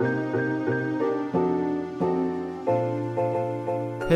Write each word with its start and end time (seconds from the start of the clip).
Hey 0.00 0.06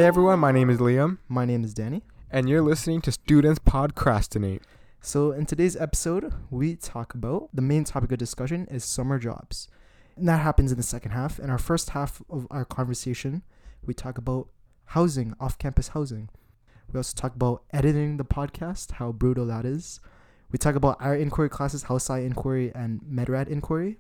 everyone, 0.03 0.39
my 0.39 0.51
name 0.51 0.71
is 0.71 0.79
Liam, 0.79 1.19
My 1.29 1.45
name 1.45 1.63
is 1.63 1.75
Danny. 1.75 2.03
and 2.31 2.49
you're 2.49 2.63
listening 2.63 3.03
to 3.03 3.13
Students 3.13 3.59
Podcrastinate. 3.59 4.63
So, 5.03 5.33
in 5.33 5.45
today's 5.45 5.77
episode, 5.77 6.33
we 6.51 6.75
talk 6.77 7.13
about 7.13 7.51
the 7.53 7.61
main 7.61 7.85
topic 7.85 8.13
of 8.13 8.19
discussion 8.19 8.67
is 8.71 8.83
summer 8.83 9.19
jobs. 9.19 9.69
And 10.17 10.27
that 10.27 10.41
happens 10.41 10.71
in 10.73 10.79
the 10.79 10.83
second 10.83 11.11
half. 11.11 11.39
In 11.39 11.51
our 11.51 11.59
first 11.59 11.91
half 11.91 12.23
of 12.31 12.47
our 12.51 12.65
conversation, 12.65 13.43
we 13.85 13.93
talk 13.93 14.17
about 14.17 14.49
housing, 14.87 15.35
off 15.39 15.59
campus 15.59 15.89
housing. 15.89 16.31
We 16.91 16.97
also 16.97 17.13
talk 17.15 17.35
about 17.35 17.63
editing 17.75 18.17
the 18.17 18.25
podcast, 18.25 18.93
how 18.93 19.13
brutal 19.13 19.45
that 19.49 19.67
is. 19.67 20.01
We 20.51 20.57
talk 20.59 20.77
about 20.77 20.97
our 20.99 21.15
inquiry 21.15 21.51
classes, 21.51 21.83
health 21.83 22.01
sci 22.01 22.21
inquiry 22.21 22.73
and 22.75 23.03
medrad 23.03 23.49
inquiry. 23.49 23.99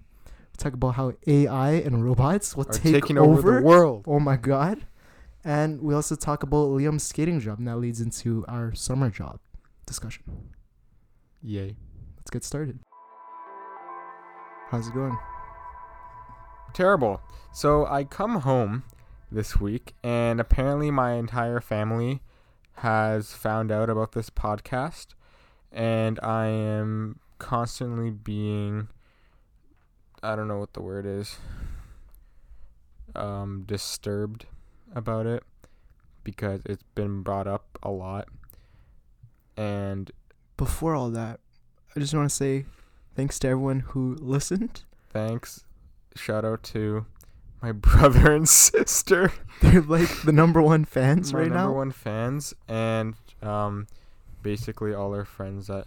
Talk 0.57 0.75
about 0.75 0.95
how 0.95 1.13
AI 1.27 1.73
and 1.73 2.05
robots 2.05 2.57
will 2.57 2.69
Are 2.69 2.73
take 2.73 2.95
taking 2.95 3.19
over, 3.19 3.57
the 3.61 3.63
world. 3.63 4.05
Oh 4.07 4.21
my 4.21 4.37
god. 4.37 4.87
And 5.45 5.83
we 5.83 5.93
also 5.93 6.15
talk 6.17 6.43
about 6.43 6.69
Liam's 6.69 7.03
skating 7.03 7.41
job, 7.41 7.59
and 7.59 7.69
that 7.69 7.77
leads 7.77 8.01
into 8.01 8.45
our 8.49 8.73
summer 8.75 9.11
job 9.11 9.41
discussion. 9.85 10.23
Yay. 11.43 11.77
Let's 12.17 12.31
get 12.31 12.45
started. 12.45 12.79
How's 14.71 14.89
it 14.89 14.95
going? 14.95 15.19
Terrible. 16.73 17.21
So 17.53 17.85
I 17.87 18.05
come 18.05 18.41
home 18.41 18.85
this 19.31 19.61
week, 19.61 19.95
and 20.03 20.41
apparently 20.41 20.91
my 20.91 21.13
entire 21.15 21.61
family 21.61 22.23
has 22.79 23.35
found 23.35 23.71
out 23.71 23.91
about 23.91 24.13
this 24.13 24.31
podcast, 24.31 25.09
and 25.71 26.19
I 26.23 26.47
am 26.47 27.19
constantly 27.39 28.11
being. 28.11 28.89
I 30.25 30.35
don't 30.37 30.49
know 30.49 30.59
what 30.59 30.73
the 30.73 30.83
word 30.83 31.07
is. 31.07 31.37
Um, 33.15 33.65
disturbed 33.67 34.47
about 34.95 35.27
it 35.27 35.45
because 36.25 36.63
it's 36.65 36.83
been 36.95 37.23
brought 37.23 37.47
up 37.47 37.79
a 37.83 37.91
lot, 37.91 38.27
and 39.57 40.11
Before 40.57 40.95
all 40.95 41.11
that, 41.11 41.39
I 41.95 42.01
just 42.01 42.15
want 42.15 42.29
to 42.29 42.35
say 42.35 42.65
thanks 43.15 43.39
to 43.41 43.49
everyone 43.49 43.81
who 43.81 44.17
listened. 44.21 44.83
thanks. 45.11 45.65
Shout 46.17 46.45
out 46.45 46.63
to 46.65 47.07
my 47.61 47.73
brother 47.89 48.33
and 48.33 48.49
sister. 48.49 49.33
They're 49.61 49.81
like 49.83 50.23
the 50.23 50.33
number 50.33 50.63
one 50.63 50.85
fans 50.85 51.35
right 51.35 51.43
number 51.43 51.55
now. 51.55 51.63
Number 51.65 51.77
one 51.79 51.91
fans 51.93 52.55
and 52.69 53.15
um, 53.43 53.87
basically 54.43 54.95
all 54.95 55.13
our 55.15 55.25
friends 55.25 55.67
that 55.67 55.87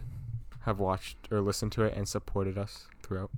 have 0.61 0.79
watched 0.79 1.17
or 1.31 1.39
listened 1.41 1.71
to 1.73 1.83
it 1.83 1.93
and 1.95 2.07
supported 2.07 2.57
us 2.57 2.87
throughout. 3.03 3.31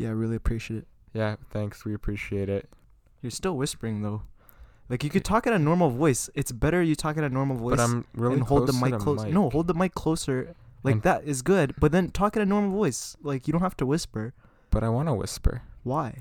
Yeah, 0.00 0.08
I 0.08 0.12
really 0.12 0.36
appreciate 0.36 0.78
it. 0.78 0.86
Yeah, 1.12 1.36
thanks. 1.50 1.84
We 1.84 1.92
appreciate 1.92 2.48
it. 2.48 2.70
You're 3.20 3.30
still 3.30 3.54
whispering 3.54 4.00
though. 4.00 4.22
Like 4.88 5.04
you 5.04 5.10
could 5.10 5.26
talk 5.26 5.46
at 5.46 5.52
a 5.52 5.58
normal 5.58 5.90
voice. 5.90 6.30
It's 6.34 6.52
better 6.52 6.82
you 6.82 6.94
talk 6.94 7.18
at 7.18 7.22
a 7.22 7.28
normal 7.28 7.56
voice 7.56 7.76
but 7.76 7.82
I'm 7.82 8.06
really 8.14 8.36
and 8.36 8.44
hold 8.44 8.66
the 8.66 8.72
close 8.98 9.24
mic. 9.24 9.34
No, 9.34 9.50
hold 9.50 9.66
the 9.66 9.74
mic 9.74 9.94
closer. 9.94 10.54
Like 10.82 11.02
that 11.02 11.24
is 11.24 11.42
good. 11.42 11.74
But 11.78 11.92
then 11.92 12.08
talk 12.08 12.34
at 12.34 12.42
a 12.42 12.46
normal 12.46 12.70
voice. 12.70 13.14
Like 13.22 13.46
you 13.46 13.52
don't 13.52 13.60
have 13.60 13.76
to 13.76 13.84
whisper. 13.84 14.32
But 14.70 14.82
I 14.82 14.88
want 14.88 15.08
to 15.08 15.14
whisper. 15.14 15.62
Why? 15.82 16.14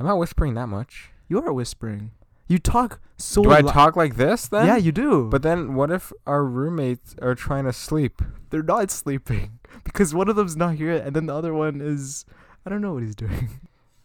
I'm 0.00 0.06
not 0.06 0.16
whispering 0.16 0.54
that 0.54 0.68
much. 0.68 1.10
You 1.28 1.42
are 1.42 1.52
whispering. 1.52 2.12
You 2.48 2.58
talk 2.58 3.00
so. 3.18 3.42
do 3.42 3.50
I 3.50 3.60
lou- 3.60 3.70
talk 3.70 3.96
like 3.96 4.16
this 4.16 4.48
then? 4.48 4.66
Yeah, 4.66 4.76
you 4.76 4.92
do. 4.92 5.28
But 5.28 5.42
then 5.42 5.74
what 5.74 5.90
if 5.90 6.10
our 6.26 6.42
roommates 6.42 7.14
are 7.20 7.34
trying 7.34 7.64
to 7.64 7.72
sleep? 7.74 8.22
they're 8.50 8.62
not 8.62 8.90
sleeping 9.02 9.58
because 9.84 10.14
one 10.14 10.28
of 10.28 10.36
them's 10.36 10.56
not 10.56 10.76
here 10.76 10.96
and 10.96 11.14
then 11.14 11.26
the 11.26 11.34
other 11.34 11.52
one 11.52 11.80
is 11.82 12.24
I 12.66 12.70
don't 12.70 12.80
know 12.82 12.92
what 12.94 13.02
he's 13.02 13.16
doing. 13.16 13.48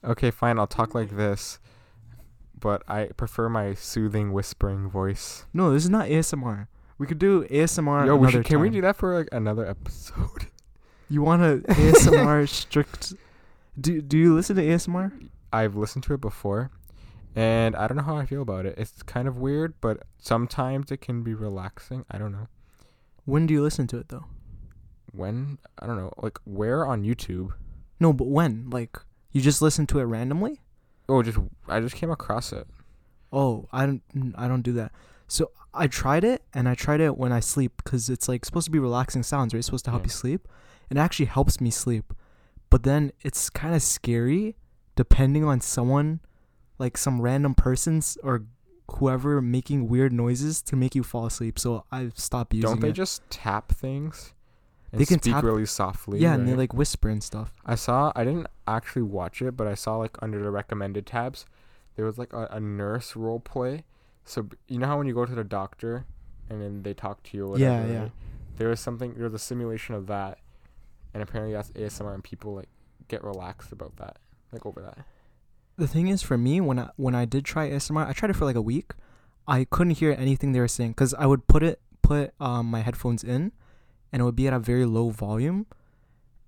Okay, 0.03 0.31
fine. 0.31 0.57
I'll 0.57 0.65
talk 0.65 0.95
like 0.95 1.15
this. 1.15 1.59
But 2.59 2.81
I 2.87 3.09
prefer 3.17 3.49
my 3.49 3.75
soothing 3.75 4.33
whispering 4.33 4.89
voice. 4.89 5.45
No, 5.53 5.71
this 5.71 5.83
is 5.83 5.91
not 5.91 6.07
ASMR. 6.07 6.65
We 6.97 7.05
could 7.05 7.19
do 7.19 7.43
ASMR 7.45 8.07
Yo, 8.07 8.15
we 8.15 8.31
should, 8.31 8.43
can 8.43 8.59
we 8.61 8.71
do 8.71 8.81
that 8.81 8.95
for 8.95 9.15
like 9.15 9.27
another 9.31 9.65
episode? 9.65 10.47
You 11.09 11.21
want 11.21 11.41
a 11.43 11.57
ASMR 11.73 12.47
strict 12.61 13.13
Do 13.79 14.01
do 14.01 14.17
you 14.17 14.33
listen 14.33 14.55
to 14.55 14.63
ASMR? 14.63 15.11
I've 15.53 15.75
listened 15.75 16.03
to 16.05 16.13
it 16.13 16.21
before, 16.21 16.71
and 17.35 17.75
I 17.75 17.87
don't 17.87 17.97
know 17.97 18.03
how 18.03 18.15
I 18.15 18.25
feel 18.25 18.41
about 18.41 18.65
it. 18.65 18.75
It's 18.77 19.03
kind 19.03 19.27
of 19.27 19.37
weird, 19.37 19.73
but 19.81 20.03
sometimes 20.17 20.89
it 20.89 21.01
can 21.01 21.21
be 21.21 21.33
relaxing. 21.33 22.05
I 22.09 22.17
don't 22.17 22.31
know 22.31 22.47
When 23.25 23.45
do 23.45 23.53
you 23.53 23.61
listen 23.61 23.87
to 23.87 23.97
it 23.97 24.07
though? 24.09 24.25
when. 25.11 25.57
I 25.77 25.85
don't 25.85 25.97
know, 25.97 26.11
like 26.17 26.39
where 26.45 26.87
on 26.87 27.03
YouTube. 27.03 27.51
No, 28.01 28.11
but 28.11 28.27
when? 28.27 28.69
Like 28.69 28.97
you 29.31 29.39
just 29.41 29.61
listen 29.61 29.87
to 29.87 29.99
it 29.99 30.03
randomly? 30.03 30.59
Oh, 31.07 31.21
just 31.23 31.37
I 31.67 31.79
just 31.79 31.95
came 31.95 32.11
across 32.11 32.51
it. 32.51 32.67
Oh, 33.31 33.69
I 33.71 33.85
don't 33.85 34.01
I 34.37 34.47
don't 34.49 34.63
do 34.63 34.73
that. 34.73 34.91
So 35.27 35.51
I 35.73 35.87
tried 35.87 36.23
it 36.25 36.43
and 36.53 36.67
I 36.67 36.75
tried 36.75 36.99
it 36.99 37.17
when 37.17 37.31
I 37.31 37.39
sleep 37.39 37.83
cuz 37.85 38.09
it's 38.09 38.27
like 38.27 38.43
supposed 38.43 38.65
to 38.65 38.71
be 38.71 38.79
relaxing 38.79 39.23
sounds, 39.23 39.53
right? 39.53 39.59
It's 39.59 39.67
supposed 39.67 39.85
to 39.85 39.91
help 39.91 40.01
Yeah. 40.03 40.07
you 40.07 40.11
sleep. 40.23 40.47
It 40.89 40.97
actually 40.97 41.27
helps 41.27 41.61
me 41.61 41.69
sleep. 41.69 42.13
But 42.69 42.83
then 42.83 43.11
it's 43.21 43.49
kind 43.49 43.75
of 43.75 43.81
scary 43.81 44.57
depending 44.95 45.45
on 45.45 45.61
someone 45.61 46.19
like 46.79 46.97
some 46.97 47.21
random 47.21 47.53
persons 47.55 48.17
or 48.23 48.43
whoever 48.95 49.41
making 49.41 49.87
weird 49.87 50.11
noises 50.11 50.61
to 50.63 50.75
make 50.75 50.95
you 50.95 51.03
fall 51.03 51.25
asleep. 51.27 51.57
So 51.59 51.85
I've 51.91 52.17
stopped 52.17 52.53
using 52.53 52.67
it. 52.67 52.71
Don't 52.73 52.81
they 52.81 52.89
it. 52.89 52.93
just 52.93 53.21
tap 53.29 53.71
things? 53.71 54.33
They 54.99 55.05
can 55.05 55.21
speak 55.21 55.33
tap- 55.33 55.43
really 55.43 55.65
softly. 55.65 56.19
yeah, 56.19 56.33
and 56.33 56.47
they 56.47 56.53
like 56.53 56.73
whisper 56.73 57.09
and 57.09 57.23
stuff. 57.23 57.53
I 57.65 57.75
saw. 57.75 58.11
I 58.15 58.23
didn't 58.23 58.47
actually 58.67 59.03
watch 59.03 59.41
it, 59.41 59.55
but 59.55 59.67
I 59.67 59.73
saw 59.75 59.95
like 59.97 60.17
under 60.21 60.41
the 60.43 60.51
recommended 60.51 61.05
tabs, 61.05 61.45
there 61.95 62.05
was 62.05 62.17
like 62.17 62.33
a, 62.33 62.47
a 62.51 62.59
nurse 62.59 63.15
role 63.15 63.39
play. 63.39 63.83
So 64.25 64.49
you 64.67 64.79
know 64.79 64.87
how 64.87 64.97
when 64.97 65.07
you 65.07 65.13
go 65.13 65.25
to 65.25 65.33
the 65.35 65.43
doctor, 65.45 66.05
and 66.49 66.61
then 66.61 66.83
they 66.83 66.93
talk 66.93 67.23
to 67.23 67.37
you. 67.37 67.47
Or 67.47 67.57
Yeah, 67.57 67.85
yeah. 67.85 67.99
right? 68.01 68.11
There 68.57 68.67
was 68.67 68.79
something. 68.79 69.13
There 69.13 69.23
was 69.23 69.33
a 69.33 69.39
simulation 69.39 69.95
of 69.95 70.07
that, 70.07 70.39
and 71.13 71.23
apparently 71.23 71.53
that's 71.53 71.71
ASMR, 71.71 72.13
and 72.13 72.23
people 72.23 72.53
like 72.53 72.69
get 73.07 73.23
relaxed 73.23 73.71
about 73.71 73.95
that, 73.97 74.17
like 74.51 74.65
over 74.65 74.81
that. 74.81 75.05
The 75.77 75.87
thing 75.87 76.09
is, 76.09 76.21
for 76.21 76.37
me, 76.37 76.59
when 76.61 76.77
I 76.79 76.89
when 76.97 77.15
I 77.15 77.23
did 77.25 77.45
try 77.45 77.69
ASMR, 77.69 78.05
I 78.07 78.11
tried 78.13 78.29
it 78.31 78.35
for 78.35 78.45
like 78.45 78.57
a 78.57 78.61
week. 78.61 78.91
I 79.47 79.63
couldn't 79.65 79.97
hear 79.97 80.11
anything 80.17 80.51
they 80.51 80.59
were 80.59 80.67
saying 80.67 80.91
because 80.91 81.13
I 81.13 81.25
would 81.25 81.47
put 81.47 81.63
it 81.63 81.79
put 82.01 82.33
um 82.41 82.65
my 82.67 82.81
headphones 82.81 83.23
in, 83.23 83.53
and 84.11 84.21
it 84.21 84.25
would 84.25 84.35
be 84.35 84.47
at 84.47 84.53
a 84.53 84.59
very 84.59 84.85
low 84.85 85.09
volume. 85.09 85.65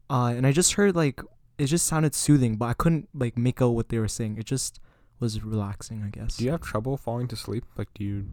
Uh, 0.10 0.34
and 0.36 0.46
I 0.46 0.52
just 0.52 0.74
heard 0.74 0.96
like 0.96 1.22
it 1.58 1.68
just 1.68 1.86
sounded 1.86 2.14
soothing, 2.16 2.56
but 2.58 2.66
I 2.66 2.74
couldn't 2.74 3.10
like 3.14 3.38
make 3.38 3.62
out 3.62 3.70
what 3.70 3.90
they 3.90 4.00
were 4.00 4.08
saying. 4.08 4.38
It 4.38 4.46
just 4.46 4.80
was 5.20 5.44
relaxing, 5.44 6.04
I 6.04 6.10
guess. 6.10 6.38
Do 6.38 6.46
you 6.46 6.52
have 6.52 6.62
trouble 6.62 6.98
falling 6.98 7.28
to 7.30 7.36
sleep? 7.36 7.64
Like, 7.78 7.90
do 7.94 8.04
you 8.04 8.26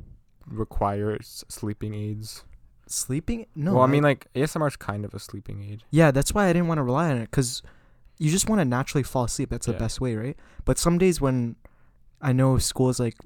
require 0.46 1.14
s- 1.14 1.44
sleeping 1.48 1.94
aids? 1.94 2.44
Sleeping? 2.86 3.46
No. 3.54 3.74
well, 3.74 3.82
I 3.82 3.86
mean, 3.86 4.02
like 4.02 4.26
ASMR 4.34 4.66
is 4.68 4.76
kind 4.76 5.04
of 5.04 5.14
a 5.14 5.18
sleeping 5.20 5.62
aid. 5.62 5.84
Yeah, 5.90 6.10
that's 6.10 6.34
why 6.34 6.46
I 6.48 6.52
didn't 6.52 6.66
want 6.68 6.78
to 6.78 6.82
rely 6.82 7.10
on 7.10 7.18
it 7.18 7.30
because 7.30 7.62
you 8.18 8.30
just 8.30 8.48
want 8.48 8.60
to 8.60 8.64
naturally 8.64 9.04
fall 9.04 9.24
asleep. 9.24 9.50
That's 9.50 9.66
the 9.66 9.72
Yeah. 9.72 9.78
best 9.78 10.00
way, 10.00 10.16
right? 10.16 10.36
But 10.64 10.76
some 10.78 10.98
days 10.98 11.20
when 11.20 11.54
I 12.20 12.32
know 12.32 12.58
school 12.58 12.88
is 12.90 12.98
like 12.98 13.16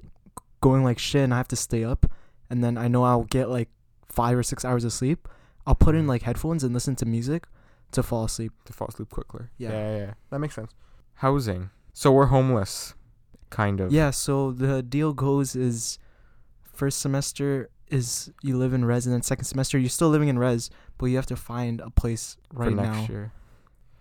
going 0.61 0.83
like 0.83 0.99
shit 0.99 1.23
and 1.23 1.33
I 1.33 1.37
have 1.37 1.47
to 1.49 1.55
stay 1.55 1.83
up, 1.83 2.05
and 2.49 2.63
then 2.63 2.77
I 2.77 2.87
know 2.87 3.03
I'll 3.03 3.23
get 3.23 3.49
like 3.49 3.69
five 4.07 4.37
or 4.37 4.43
six 4.43 4.63
hours 4.63 4.83
of 4.83 4.93
sleep, 4.93 5.27
I'll 5.67 5.75
put 5.75 5.95
in 5.95 6.07
like 6.07 6.23
headphones 6.23 6.63
and 6.63 6.73
listen 6.73 6.95
to 6.97 7.05
music 7.05 7.47
to 7.91 8.03
fall 8.03 8.25
asleep. 8.25 8.51
to 8.65 8.73
fall 8.73 8.87
asleep 8.87 9.09
quicker. 9.09 9.49
Yeah. 9.57 9.69
yeah, 9.71 9.91
yeah, 9.91 9.97
yeah. 9.97 10.13
That 10.29 10.39
makes 10.39 10.55
sense. 10.55 10.71
Housing. 11.15 11.69
So 11.93 12.11
we're 12.11 12.25
homeless, 12.27 12.93
kind 13.49 13.79
of. 13.79 13.91
Yeah, 13.91 14.09
so 14.11 14.51
the 14.51 14.83
deal 14.83 15.13
goes 15.13 15.55
is 15.55 15.97
first 16.61 16.99
semester 16.99 17.69
is 17.89 18.31
you 18.41 18.57
live 18.57 18.73
in 18.73 18.83
res, 18.83 19.05
and 19.05 19.13
then 19.13 19.21
second 19.21 19.45
semester 19.45 19.77
you're 19.77 19.89
still 19.89 20.09
living 20.09 20.27
in 20.27 20.37
res, 20.37 20.69
but 20.97 21.05
you 21.05 21.15
have 21.15 21.25
to 21.27 21.35
find 21.35 21.79
a 21.81 21.89
place 21.89 22.35
for 22.51 22.63
right 22.63 22.73
next 22.73 22.87
now 22.87 23.07
year. 23.07 23.31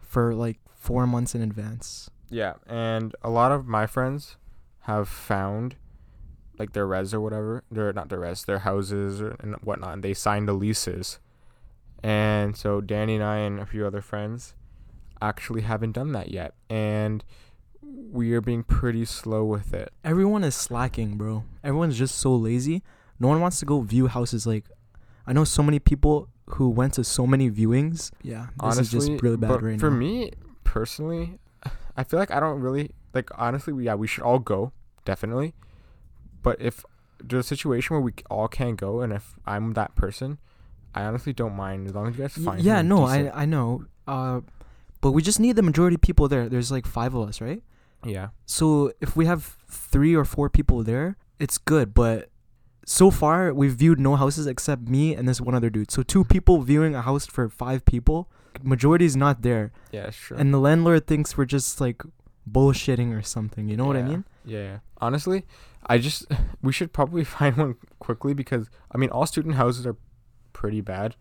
for 0.01 0.35
like 0.35 0.59
four 0.75 1.07
months 1.07 1.35
in 1.35 1.43
advance. 1.43 2.11
Yeah, 2.31 2.55
and 2.67 3.15
a 3.23 3.31
lot 3.31 3.53
of 3.53 3.67
my 3.67 3.87
friends 3.87 4.37
have 4.81 5.09
found 5.09 5.77
like 6.59 6.73
their 6.73 6.87
res 6.87 7.15
or 7.15 7.21
whatever. 7.21 7.63
They're 7.71 7.93
not 7.93 8.09
their 8.09 8.21
res, 8.21 8.45
their 8.45 8.61
houses 8.61 9.21
or, 9.21 9.37
and 9.41 9.55
whatnot. 9.57 9.95
And 9.95 10.03
they 10.03 10.15
signed 10.15 10.49
the 10.49 10.53
leases, 10.53 11.19
and 12.05 12.55
so 12.55 12.83
Danny 12.83 13.15
and 13.15 13.25
I 13.25 13.39
and 13.39 13.59
a 13.59 13.65
few 13.65 13.87
other 13.87 14.03
friends 14.03 14.55
actually 15.23 15.63
haven't 15.63 15.93
done 15.93 16.13
that 16.13 16.31
yet, 16.31 16.53
and 16.69 17.25
we 17.83 18.35
are 18.35 18.43
being 18.43 18.63
pretty 18.63 19.07
slow 19.07 19.45
with 19.45 19.73
it. 19.73 19.91
Everyone 20.05 20.45
is 20.45 20.55
slacking, 20.55 21.17
bro. 21.17 21.45
Everyone's 21.65 21.97
just 21.97 22.17
so 22.19 22.35
lazy. 22.37 22.83
No 23.19 23.29
one 23.29 23.41
wants 23.41 23.59
to 23.61 23.65
go 23.65 23.81
view 23.81 24.09
houses. 24.09 24.47
Like, 24.47 24.67
I 25.27 25.33
know 25.33 25.45
so 25.45 25.63
many 25.63 25.79
people 25.79 26.29
who 26.51 26.69
went 26.69 26.93
to 26.95 27.05
so 27.05 27.27
many 27.27 27.51
viewings. 27.51 28.11
Yeah, 28.23 28.49
this 28.49 28.51
honestly, 28.61 28.99
is 28.99 29.09
just 29.09 29.23
really 29.23 29.39
bad 29.39 29.49
but 29.49 29.63
right 29.63 29.81
for 29.81 29.91
now. 29.91 29.97
me 29.97 30.33
personally, 30.63 31.39
I 31.97 32.05
feel 32.05 32.21
like 32.21 32.31
I 32.31 32.39
don't 32.39 32.61
really 32.61 32.91
like. 33.15 33.31
Honestly, 33.39 33.83
yeah, 33.83 33.95
we 33.95 34.07
should 34.07 34.25
all 34.25 34.39
go 34.39 34.73
definitely. 35.07 35.55
But 36.43 36.61
if 36.61 36.85
there's 37.23 37.47
a 37.47 37.49
situation 37.49 37.95
where 37.95 38.03
we 38.03 38.13
all 38.31 38.49
can't 38.49 38.77
go, 38.77 39.01
and 39.01 39.13
if 39.13 39.37
I'm 39.47 39.73
that 39.73 39.95
person, 39.95 40.39
I 40.95 41.05
honestly 41.05 41.33
don't 41.33 41.55
mind 41.57 41.87
as 41.89 41.95
long 41.95 42.09
as 42.09 42.17
you 42.17 42.23
guys 42.23 42.35
find. 42.35 42.63
yeah, 42.63 42.83
no, 42.83 43.07
decent. 43.07 43.35
I 43.35 43.43
I 43.43 43.45
know. 43.47 43.85
Uh, 44.07 44.41
but 45.01 45.13
we 45.13 45.23
just 45.23 45.41
need 45.41 45.57
the 45.57 45.63
majority 45.63 45.97
of 45.97 46.01
people 46.01 46.29
there. 46.29 46.49
There's 46.49 46.71
like 46.71 46.87
five 46.87 47.15
of 47.15 47.29
us, 47.29 47.41
right? 47.41 47.63
Yeah. 48.05 48.29
So 48.47 48.93
if 49.01 49.17
we 49.17 49.27
have 49.27 49.57
three 49.69 50.15
or 50.15 50.25
four 50.25 50.49
people 50.51 50.83
there, 50.85 51.17
it's 51.39 51.59
good. 51.59 51.95
But 51.95 52.31
so 52.87 53.11
far, 53.11 53.53
we've 53.53 53.73
viewed 53.75 53.99
no 53.99 54.17
houses 54.17 54.47
except 54.47 54.89
me 54.89 55.15
and 55.15 55.27
this 55.29 55.41
one 55.41 55.55
other 55.55 55.71
dude. 55.71 55.91
So 55.91 56.03
two 56.03 56.23
people 56.25 56.61
viewing 56.63 56.95
a 56.95 57.03
house 57.03 57.27
for 57.27 57.49
five 57.49 57.85
people. 57.85 58.31
Majority 58.63 59.05
is 59.05 59.17
not 59.17 59.43
there, 59.43 59.73
Yeah, 59.91 60.11
sure. 60.11 60.37
and 60.39 60.55
the 60.55 60.61
landlord 60.61 61.07
thinks 61.09 61.37
we're 61.37 61.45
just 61.45 61.81
like 61.81 62.03
bullshitting 62.49 63.13
or 63.19 63.23
something. 63.23 63.69
You 63.69 63.77
know 63.77 63.85
what 63.87 63.97
I 63.97 64.03
mean? 64.03 64.25
Yeah, 64.45 64.59
yeah. 64.63 64.79
Honestly, 65.01 65.45
I 65.87 65.99
just 65.99 66.27
we 66.63 66.73
should 66.73 66.93
probably 66.93 67.25
find 67.39 67.57
one 67.57 67.75
quickly 67.99 68.33
because 68.35 68.71
I 68.93 68.99
mean 68.99 69.11
all 69.11 69.27
student 69.27 69.57
houses 69.57 69.87
are 69.87 69.97
pretty 70.55 70.81
bad, 70.81 71.15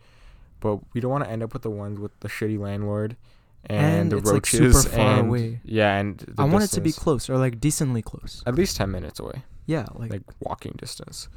but 0.62 0.80
we 0.94 1.01
don't 1.01 1.12
want 1.12 1.25
to 1.25 1.30
end 1.30 1.44
up 1.44 1.51
with 1.51 1.63
the 1.63 1.69
ones 1.69 2.00
with 2.00 2.18
the 2.21 2.30
shitty 2.30 2.57
landlord 2.57 3.18
and, 3.65 3.85
And 3.85 4.12
the 4.12 4.18
it's, 4.18 4.25
like, 4.27 4.33
roaches 4.33 4.81
super 4.83 4.95
far 4.95 5.07
and 5.19 5.27
away. 5.27 5.59
yeah, 5.65 5.97
and 5.97 6.24
I 6.38 6.45
want 6.45 6.63
it 6.63 6.71
to 6.71 6.81
be 6.81 6.91
close 6.94 7.30
or 7.30 7.38
like 7.38 7.59
decently 7.59 8.01
close. 8.01 8.41
at 8.45 8.56
least 8.56 8.77
ten 8.77 8.89
minutes 8.91 9.19
away, 9.19 9.44
Yeah, 9.65 9.85
like, 9.95 10.12
like 10.12 10.21
walking 10.39 10.74
distance. 10.77 11.27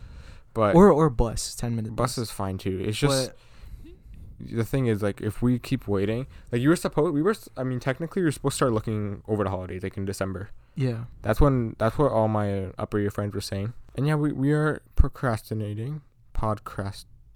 But 0.55 0.75
or 0.75 0.91
or 0.91 1.11
bus, 1.11 1.55
ten 1.55 1.75
minutes. 1.77 1.95
bus 1.95 2.17
is 2.19 2.31
fine 2.31 2.57
too. 2.59 2.81
It's 2.87 2.97
just 2.99 3.29
But 3.31 3.37
the 4.41 4.65
thing 4.65 4.87
is 4.87 5.03
like 5.03 5.21
if 5.21 5.41
we 5.43 5.59
keep 5.59 5.87
waiting, 5.89 6.27
like 6.53 6.61
you 6.63 6.69
were 6.69 6.77
supposed 6.77 7.13
we 7.15 7.23
were 7.23 7.35
i 7.57 7.63
mean 7.63 7.81
technically 7.81 8.21
you're 8.23 8.33
supposed 8.33 8.55
to 8.55 8.57
start 8.57 8.73
looking 8.73 9.23
over 9.29 9.45
the 9.45 9.51
holidays 9.51 9.83
like 9.83 9.97
in 9.97 10.05
December. 10.05 10.51
yeah, 10.75 11.05
That's 11.23 11.41
when 11.41 11.75
that's 11.79 11.97
what 11.99 12.11
all 12.13 12.29
my 12.29 12.67
upper 12.79 12.99
year 12.99 13.11
friends 13.11 13.35
were 13.35 13.41
saying. 13.41 13.73
And 13.97 14.07
yeah, 14.07 14.15
we, 14.17 14.33
we 14.33 14.53
are 14.53 14.83
procrastinating, 14.95 16.03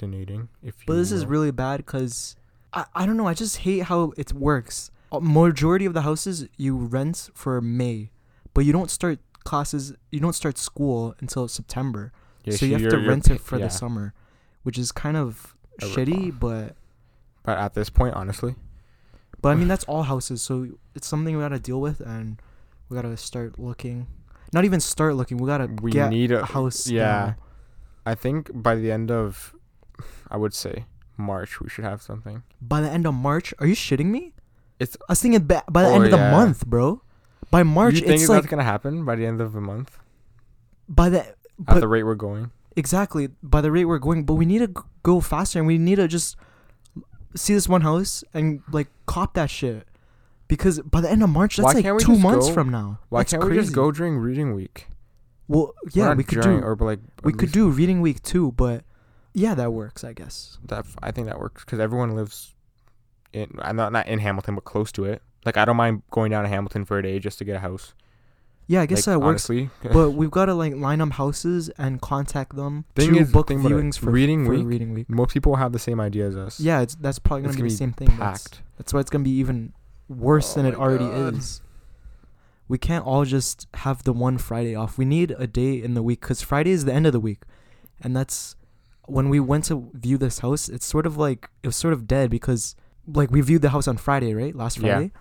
podcrastinating. 0.01 0.49
If 0.63 0.75
but 0.87 0.95
this 0.95 1.13
is 1.13 1.27
really 1.27 1.51
bad 1.51 1.79
because 1.79 2.37
I 2.73 2.85
I 2.95 3.07
don't 3.07 3.17
know. 3.17 3.27
I 3.27 3.35
just 3.35 3.59
hate 3.59 3.85
how 3.85 4.13
it 4.17 4.33
works. 4.33 4.91
A 5.13 5.21
majority 5.21 5.87
of 5.87 5.95
the 5.95 6.03
houses 6.03 6.47
you 6.57 6.77
rent 6.77 7.31
for 7.35 7.61
May, 7.61 8.11
but 8.55 8.65
you 8.65 8.73
don't 8.73 8.91
start 8.91 9.19
classes. 9.45 9.95
You 10.11 10.21
don't 10.21 10.35
start 10.35 10.59
school 10.59 11.15
until 11.21 11.49
September. 11.49 12.13
Yeah, 12.45 12.57
so 12.57 12.67
you 12.67 12.73
have 12.79 12.91
to 12.91 12.99
rent 12.99 13.29
it 13.29 13.41
for 13.41 13.59
yeah. 13.59 13.67
the 13.67 13.71
summer, 13.71 14.15
which 14.63 14.79
is 14.79 14.93
kind 14.93 15.17
of 15.17 15.57
A 15.81 15.85
shitty. 15.85 16.27
rip-off. 16.27 16.41
But 16.41 16.77
But 17.43 17.59
at 17.59 17.75
this 17.75 17.91
point, 17.91 18.15
honestly, 18.15 18.55
but 19.43 19.51
I 19.51 19.55
mean 19.57 19.69
that's 19.73 19.85
all 19.85 20.05
houses, 20.05 20.43
so 20.43 20.69
it's 20.95 21.07
something 21.07 21.37
we 21.37 21.43
gotta 21.43 21.59
deal 21.59 21.81
with, 21.81 22.01
and 22.01 22.41
we 22.89 22.95
gotta 22.95 23.17
start 23.17 23.59
looking. 23.59 24.07
Not 24.53 24.65
even 24.65 24.81
start 24.81 25.15
looking. 25.15 25.39
We 25.39 25.47
gotta 25.47 25.69
we 25.83 25.93
get 25.93 26.11
need 26.11 26.33
a 26.33 26.43
a 26.43 26.47
house. 26.47 26.89
Yeah, 26.89 27.03
now. 27.03 27.37
I 28.07 28.15
think 28.15 28.51
by 28.53 28.75
the 28.75 28.91
end 28.91 29.11
of, 29.11 29.55
I 30.31 30.37
would 30.37 30.55
say 30.55 30.85
March, 31.17 31.61
we 31.61 31.69
should 31.69 31.85
have 31.85 32.01
something. 32.03 32.43
By 32.61 32.81
the 32.81 32.91
end 32.91 33.07
of 33.07 33.15
March, 33.15 33.53
are 33.59 33.67
you 33.67 33.75
shitting 33.75 34.07
me? 34.07 34.35
It's- 34.79 34.97
I 35.09 35.13
was 35.13 35.21
thinking 35.21 35.47
ba- 35.47 35.65
by 35.71 35.83
the 35.83 35.89
Oh, 35.89 35.95
end 35.95 36.05
of 36.05 36.11
the 36.11 36.17
month, 36.17 36.67
bro. 36.67 37.03
By 37.51 37.63
March, 37.63 37.95
you 37.95 38.01
think 38.01 38.13
it's 38.21 38.23
that's 38.29 38.43
like 38.45 38.49
gonna 38.51 38.65
happen 38.65 39.05
by 39.05 39.17
the 39.17 39.27
end 39.27 39.41
of 39.41 39.53
the 39.53 39.61
month 39.61 39.99
by 40.89 41.09
the 41.09 41.27
at 41.69 41.81
the 41.81 41.89
rate 41.89 42.05
we're 42.05 42.15
going? 42.15 42.51
exactly 42.77 43.29
by 43.43 43.61
the 43.61 43.71
rate 43.71 43.85
we're 43.85 43.99
going. 43.99 44.25
But 44.25 44.35
we 44.35 44.47
need 44.47 44.61
to 44.61 44.85
go 45.03 45.21
faster, 45.21 45.59
and 45.59 45.67
we 45.67 45.77
need 45.79 45.97
to 45.97 46.09
just 46.09 46.37
see 47.35 47.55
this 47.55 47.69
one 47.69 47.83
house 47.83 48.25
and 48.35 48.63
like 48.73 48.89
cop 49.07 49.35
that 49.35 49.51
shit. 49.51 49.87
Because 50.49 50.81
by 50.81 51.01
the 51.01 51.11
end 51.11 51.23
of 51.23 51.31
March, 51.31 51.57
that's 51.59 51.75
Why 51.75 51.81
like 51.81 51.99
two 52.01 52.19
months 52.19 52.49
go- 52.49 52.55
from 52.55 52.71
now. 52.71 52.99
Why 53.09 53.21
That's 53.21 53.33
can't 53.33 53.45
we 53.45 53.55
just 53.55 53.73
go 53.73 53.93
during 53.93 54.19
reading 54.19 54.55
week? 54.55 54.89
Well, 55.47 55.75
yeah, 55.93 56.15
we 56.15 56.25
could 56.25 56.41
during, 56.41 56.61
do 56.61 56.67
or 56.67 56.77
like 56.77 57.01
we 57.23 57.33
could 57.33 57.53
do 57.53 57.69
reading 57.69 58.01
week 58.01 58.23
too, 58.23 58.53
but 58.53 58.85
yeah, 59.35 59.55
that 59.55 59.73
works, 59.73 60.05
I 60.05 60.13
guess. 60.13 60.59
that. 60.67 60.85
I 61.03 61.11
think 61.11 61.27
that 61.29 61.39
works 61.39 61.65
because 61.65 61.79
everyone 61.81 62.15
lives 62.15 62.55
in. 63.33 63.51
I'm 63.61 63.77
not 63.77 63.93
not 63.93 64.07
in 64.07 64.19
Hamilton, 64.19 64.55
but 64.55 64.65
close 64.65 64.91
to 64.93 65.05
it. 65.05 65.23
Like 65.47 65.57
I 65.57 65.65
don't 65.65 65.77
mind 65.77 66.03
going 66.11 66.31
down 66.31 66.43
to 66.45 66.49
Hamilton 66.49 66.85
for 66.85 66.99
a 66.99 67.03
day 67.03 67.19
just 67.19 67.39
to 67.39 67.45
get 67.45 67.57
a 67.57 67.61
house. 67.61 67.95
Yeah, 68.67 68.83
I 68.83 68.87
guess 68.87 69.07
like, 69.07 69.15
that 69.15 69.19
works. 69.21 69.51
Honestly, 69.51 69.71
But 69.93 70.11
we've 70.11 70.31
got 70.31 70.45
to 70.47 70.55
like 70.55 70.77
line 70.77 71.01
up 71.01 71.11
houses 71.13 71.71
and 71.71 72.01
contact 72.01 72.55
them 72.55 72.85
Thing 72.95 73.15
to 73.15 73.21
is- 73.21 73.33
book 73.33 73.49
thing 73.49 73.61
viewings 73.63 73.99
for 73.99 74.11
reading 74.13 74.45
for 74.45 74.53
week, 74.53 74.65
reading 74.67 74.95
week. 74.95 75.11
most 75.11 75.33
people 75.33 75.57
have 75.57 75.73
the 75.73 75.79
same 75.81 75.99
idea 76.01 76.27
as 76.29 76.37
us. 76.37 76.61
Yeah, 76.61 76.81
it's 76.81 76.95
that's 76.95 77.19
probably 77.19 77.43
gonna 77.43 77.49
It's 77.51 77.57
be 77.57 77.63
gonna 77.63 77.69
the 77.71 77.75
be 77.75 77.77
same 77.79 77.93
thing. 77.93 78.09
That's, 78.19 78.47
packed. 78.49 78.63
that's 78.77 78.93
why 78.95 79.01
it's 79.01 79.11
gonna 79.11 79.25
be 79.25 79.31
even 79.39 79.73
worse 80.09 80.53
Oh 80.53 80.63
than 80.63 80.67
it 80.73 80.77
already 80.77 81.07
God. 81.07 81.37
is. 81.37 81.63
We 82.69 82.79
can't 82.79 83.05
all 83.05 83.25
just 83.25 83.67
have 83.75 84.05
the 84.05 84.13
one 84.13 84.39
Friday 84.39 84.77
off. 84.77 84.97
We 84.97 85.05
need 85.05 85.35
a 85.37 85.49
day 85.49 85.83
in 85.83 85.95
the 85.95 86.03
week 86.05 86.21
because 86.21 86.41
Friday 86.41 86.71
is 86.71 86.85
the 86.85 86.93
end 86.93 87.07
of 87.07 87.13
the 87.13 87.19
week, 87.19 87.43
and 88.01 88.15
that's 88.17 88.55
when 89.11 89.29
we 89.29 89.41
went 89.41 89.65
to 89.65 89.91
view 89.95 90.17
this 90.19 90.39
house. 90.41 90.69
It's 90.69 90.87
sort 90.87 91.07
of 91.07 91.17
like 91.17 91.49
it 91.63 91.69
was 91.69 91.77
sort 91.77 91.93
of 91.93 92.07
dead 92.07 92.31
because 92.31 92.75
like 93.07 93.31
we 93.31 93.41
viewed 93.41 93.63
the 93.63 93.71
house 93.71 93.89
on 93.89 93.97
Friday, 93.97 94.35
right? 94.35 94.55
Last 94.55 94.79
Friday. 94.79 94.89
Yeah. 94.89 94.95
Friday, 94.97 95.13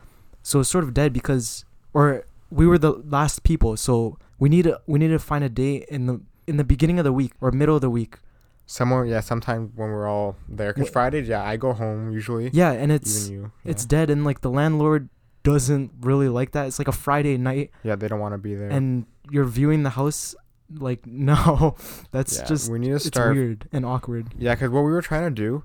so 0.43 0.59
it's 0.61 0.69
sort 0.69 0.83
of 0.83 0.93
dead 0.93 1.13
because 1.13 1.65
or 1.93 2.25
we 2.49 2.65
were 2.67 2.77
the 2.77 2.91
last 2.91 3.43
people. 3.43 3.77
So 3.77 4.17
we 4.37 4.49
need 4.49 4.63
to 4.63 4.79
we 4.87 4.99
need 4.99 5.09
to 5.09 5.19
find 5.19 5.43
a 5.43 5.49
day 5.49 5.85
in 5.89 6.05
the 6.05 6.21
in 6.47 6.57
the 6.57 6.63
beginning 6.63 6.99
of 6.99 7.05
the 7.05 7.13
week 7.13 7.33
or 7.41 7.51
middle 7.51 7.75
of 7.75 7.81
the 7.81 7.89
week. 7.89 8.17
Somewhere, 8.65 9.03
yeah, 9.03 9.19
sometime 9.19 9.71
when 9.75 9.89
we're 9.89 10.07
all 10.07 10.35
there. 10.47 10.73
Because 10.73 10.89
Wh- 10.89 10.93
Fridays, 10.93 11.27
yeah, 11.27 11.43
I 11.43 11.57
go 11.57 11.73
home 11.73 12.11
usually. 12.11 12.51
Yeah, 12.53 12.71
and 12.71 12.91
it's 12.91 13.25
even 13.25 13.41
you. 13.41 13.51
it's 13.65 13.83
dead 13.85 14.09
and 14.11 14.23
like 14.23 14.41
the 14.41 14.51
landlord 14.51 15.09
doesn't 15.41 15.91
really 16.01 16.27
like 16.27 16.51
that 16.51 16.67
it's 16.67 16.79
like 16.79 16.89
a 16.89 16.91
friday 16.91 17.37
night 17.37 17.71
yeah, 17.83 17.95
they 17.95 18.09
don't 18.09 18.19
want 18.19 18.33
to 18.33 18.37
be 18.37 18.55
there. 18.55 18.67
and 18.69 19.05
you're 19.31 19.45
viewing 19.45 19.83
the 19.83 19.91
house 19.91 20.35
like 20.71 21.05
no 21.07 21.75
that's 22.11 22.37
yeah, 22.37 22.45
just 22.45 22.71
we 22.71 22.79
need 22.79 22.89
to 22.89 22.95
it's 22.95 23.07
start. 23.07 23.35
weird 23.35 23.67
and 23.71 23.85
awkward 23.85 24.27
Yeah, 24.37 24.55
because 24.55 24.69
what 24.69 24.81
we 24.81 24.91
were 24.91 25.01
trying 25.01 25.23
to 25.23 25.31
do, 25.31 25.63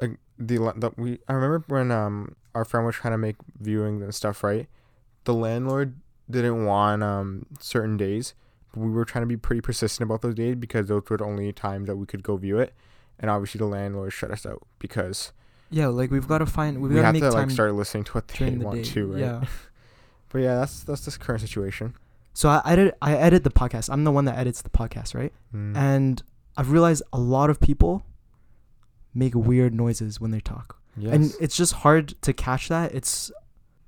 like 0.00 0.18
the, 0.38 0.58
the 0.76 0.92
we 0.96 1.18
I 1.28 1.34
remember 1.34 1.64
when 1.68 1.90
um 1.90 2.34
our 2.54 2.64
friend 2.64 2.86
was 2.86 2.96
trying 2.96 3.12
to 3.12 3.18
make 3.18 3.36
viewings 3.62 4.02
and 4.02 4.14
stuff 4.14 4.42
right, 4.42 4.68
the 5.24 5.34
landlord 5.34 5.94
didn't 6.30 6.64
want 6.64 7.02
um 7.02 7.46
certain 7.60 7.96
days. 7.96 8.34
But 8.72 8.80
we 8.80 8.90
were 8.90 9.04
trying 9.04 9.22
to 9.22 9.26
be 9.26 9.36
pretty 9.36 9.60
persistent 9.60 10.08
about 10.08 10.22
those 10.22 10.34
days 10.34 10.54
because 10.56 10.88
those 10.88 11.02
were 11.10 11.18
the 11.18 11.24
only 11.24 11.52
times 11.52 11.88
that 11.88 11.96
we 11.96 12.06
could 12.06 12.22
go 12.22 12.38
view 12.38 12.58
it, 12.58 12.72
and 13.18 13.30
obviously 13.30 13.58
the 13.58 13.66
landlord 13.66 14.12
shut 14.14 14.30
us 14.30 14.46
out 14.46 14.62
because 14.78 15.32
yeah 15.70 15.88
like 15.88 16.10
we've 16.10 16.28
got 16.28 16.38
to 16.38 16.46
find 16.46 16.80
we've 16.80 16.90
we 16.92 16.96
got 16.96 17.08
to 17.08 17.12
make 17.12 17.22
to 17.22 17.30
time 17.30 17.48
like 17.48 17.50
start 17.50 17.74
listening 17.74 18.04
to 18.04 18.12
what 18.12 18.28
they 18.28 18.50
the 18.50 18.64
want 18.64 18.76
day 18.78 18.84
to, 18.84 19.06
right? 19.12 19.20
yeah 19.20 19.44
But 20.30 20.40
yeah, 20.40 20.54
that's 20.54 20.82
that's 20.84 21.04
this 21.04 21.18
current 21.18 21.42
situation. 21.42 21.94
So 22.32 22.48
i 22.48 22.62
edit 22.64 22.96
i 23.02 23.14
edit 23.14 23.44
the 23.44 23.50
podcast. 23.50 23.90
I'm 23.92 24.04
the 24.04 24.12
one 24.12 24.24
that 24.26 24.38
edits 24.38 24.62
the 24.62 24.70
podcast 24.70 25.14
right? 25.14 25.32
Mm. 25.54 25.76
and 25.76 26.22
i've 26.56 26.70
realized 26.70 27.02
a 27.12 27.18
lot 27.18 27.50
of 27.50 27.60
people 27.60 28.04
make 29.14 29.34
weird 29.34 29.74
noises 29.74 30.20
when 30.20 30.30
they 30.30 30.40
talk. 30.40 30.78
Yes. 30.96 31.14
and 31.14 31.32
it's 31.40 31.56
just 31.56 31.72
hard 31.74 32.14
to 32.22 32.32
catch 32.32 32.68
that. 32.68 32.94
It's 32.94 33.30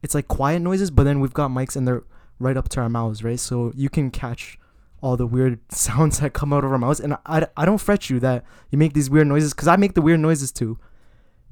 it's 0.03 0.15
like 0.15 0.29
quiet 0.29 0.61
noises 0.61 0.91
but 0.91 1.05
then 1.05 1.21
we've 1.21 1.35
got 1.35 1.51
mics 1.51 1.77
and 1.77 1.87
they're 1.87 2.05
right 2.39 2.57
up 2.57 2.69
to 2.71 2.81
our 2.81 2.89
mouths 2.89 3.23
right? 3.25 3.41
So 3.41 3.73
you 3.75 3.89
can 3.89 4.11
catch 4.11 4.59
all 5.03 5.17
the 5.17 5.27
weird 5.27 5.59
sounds 5.73 6.21
that 6.21 6.33
come 6.33 6.53
out 6.53 6.65
of 6.65 6.73
our 6.73 6.79
mouths. 6.79 7.01
And 7.01 7.17
i, 7.27 7.47
I 7.57 7.65
don't 7.65 7.79
fret 7.81 8.09
you 8.11 8.21
that 8.21 8.45
you 8.71 8.79
make 8.79 8.93
these 8.95 9.09
weird 9.11 9.27
noises 9.27 9.53
because 9.55 9.69
i 9.69 9.77
make 9.77 9.95
the 9.95 10.03
weird 10.03 10.21
noises 10.21 10.53
too. 10.53 10.79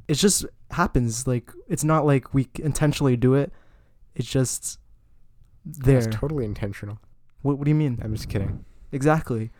It 0.08 0.14
just 0.14 0.44
happens. 0.70 1.26
Like 1.26 1.50
it's 1.68 1.84
not 1.84 2.04
like 2.04 2.34
we 2.34 2.48
intentionally 2.58 3.16
do 3.16 3.34
it. 3.34 3.52
It's 4.14 4.28
just 4.28 4.78
there 5.64 5.98
It's 5.98 6.06
totally 6.14 6.44
intentional. 6.44 6.98
what, 7.42 7.58
what 7.58 7.64
do 7.64 7.70
you 7.70 7.74
mean 7.74 8.00
I'm 8.02 8.14
just 8.14 8.28
kidding. 8.28 8.64
Exactly. 8.90 9.50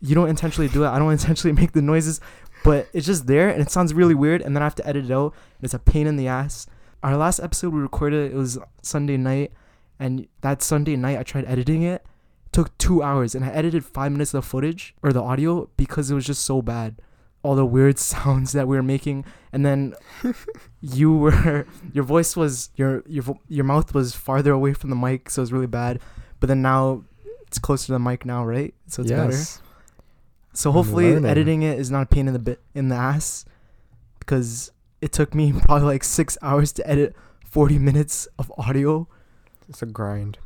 You 0.00 0.14
don't 0.14 0.28
intentionally 0.28 0.68
do 0.68 0.84
it. 0.84 0.88
I 0.88 0.98
don't 0.98 1.12
intentionally 1.18 1.54
make 1.58 1.72
the 1.72 1.82
noises, 1.82 2.20
but 2.64 2.88
it's 2.92 3.06
just 3.06 3.26
there 3.26 3.48
and 3.48 3.60
it 3.62 3.70
sounds 3.70 3.94
really 3.94 4.14
weird 4.14 4.42
and 4.42 4.54
then 4.56 4.62
I 4.62 4.66
have 4.66 4.74
to 4.76 4.86
edit 4.86 5.04
it 5.06 5.10
out 5.10 5.34
and 5.58 5.64
it's 5.64 5.74
a 5.74 5.78
pain 5.78 6.06
in 6.06 6.16
the 6.16 6.28
ass. 6.28 6.66
Our 7.02 7.16
last 7.16 7.40
episode 7.40 7.72
we 7.74 7.80
recorded 7.80 8.32
it 8.32 8.36
was 8.36 8.58
Sunday 8.82 9.16
night 9.16 9.52
and 9.98 10.26
that 10.40 10.62
Sunday 10.62 10.96
night 10.96 11.18
I 11.18 11.22
tried 11.22 11.44
editing 11.46 11.82
it. 11.82 12.04
took 12.52 12.76
2 12.78 13.02
hours 13.02 13.34
and 13.34 13.44
I 13.44 13.48
edited 13.48 13.84
5 13.84 14.12
minutes 14.12 14.34
of 14.34 14.42
the 14.42 14.48
footage 14.48 14.94
or 15.02 15.12
the 15.12 15.22
audio 15.22 15.68
because 15.76 16.10
it 16.10 16.14
was 16.14 16.26
just 16.26 16.44
so 16.44 16.62
bad. 16.62 17.00
All 17.42 17.54
the 17.56 17.66
weird 17.66 17.98
sounds 18.12 18.52
that 18.52 18.68
we 18.68 18.76
were 18.76 18.82
making 18.82 19.24
and 19.52 19.64
then 19.66 19.94
you 20.80 21.12
were 21.16 21.66
your 21.92 22.04
voice 22.04 22.36
was 22.36 22.70
your 22.76 23.02
your 23.06 23.24
your 23.48 23.64
mouth 23.64 23.94
was 23.94 24.14
farther 24.14 24.52
away 24.52 24.72
from 24.74 24.90
the 24.90 24.96
mic 24.96 25.28
so 25.30 25.40
it 25.40 25.44
was 25.44 25.52
really 25.52 25.66
bad. 25.66 26.00
But 26.40 26.46
then 26.48 26.62
now 26.62 27.04
it's 27.46 27.58
closer 27.58 27.86
to 27.86 27.92
the 27.92 27.98
mic 27.98 28.24
now, 28.24 28.44
right? 28.44 28.74
So 28.86 29.02
it's 29.02 29.10
better. 29.10 29.32
So 30.54 30.70
hopefully 30.72 31.06
editing 31.30 31.62
it 31.62 31.78
is 31.78 31.90
not 31.90 32.02
a 32.02 32.06
pain 32.06 32.26
in 32.28 32.32
the 32.32 32.38
bit 32.38 32.60
in 32.74 32.88
the 32.88 32.96
ass 32.96 33.44
because 34.18 34.70
it 35.00 35.12
took 35.12 35.34
me 35.34 35.52
probably 35.64 35.86
like 35.86 36.04
6 36.04 36.38
hours 36.42 36.72
to 36.74 36.88
edit 36.88 37.14
40 37.46 37.78
minutes 37.78 38.28
of 38.38 38.52
audio 38.56 39.08
It's 39.68 39.82
a 39.82 39.86
grind. 39.86 40.38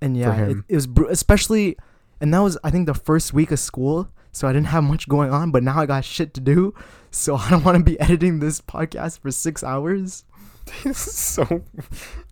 and 0.00 0.16
yeah, 0.16 0.34
it, 0.46 0.56
it 0.68 0.74
was 0.74 0.86
br- 0.86 1.08
especially 1.08 1.76
and 2.20 2.32
that 2.34 2.40
was 2.40 2.58
I 2.64 2.70
think 2.70 2.86
the 2.86 2.94
first 2.94 3.32
week 3.32 3.50
of 3.50 3.58
school, 3.58 4.08
so 4.32 4.46
I 4.48 4.52
didn't 4.52 4.68
have 4.68 4.84
much 4.84 5.08
going 5.08 5.30
on, 5.32 5.50
but 5.50 5.62
now 5.62 5.78
I 5.80 5.86
got 5.86 6.04
shit 6.04 6.34
to 6.34 6.40
do. 6.40 6.74
So 7.10 7.34
I 7.42 7.50
don't 7.50 7.64
want 7.64 7.78
to 7.78 7.84
be 7.84 7.98
editing 8.00 8.38
this 8.40 8.60
podcast 8.60 9.20
for 9.20 9.30
6 9.30 9.62
hours. 9.64 10.24
this 10.84 11.06
is 11.06 11.14
so. 11.14 11.62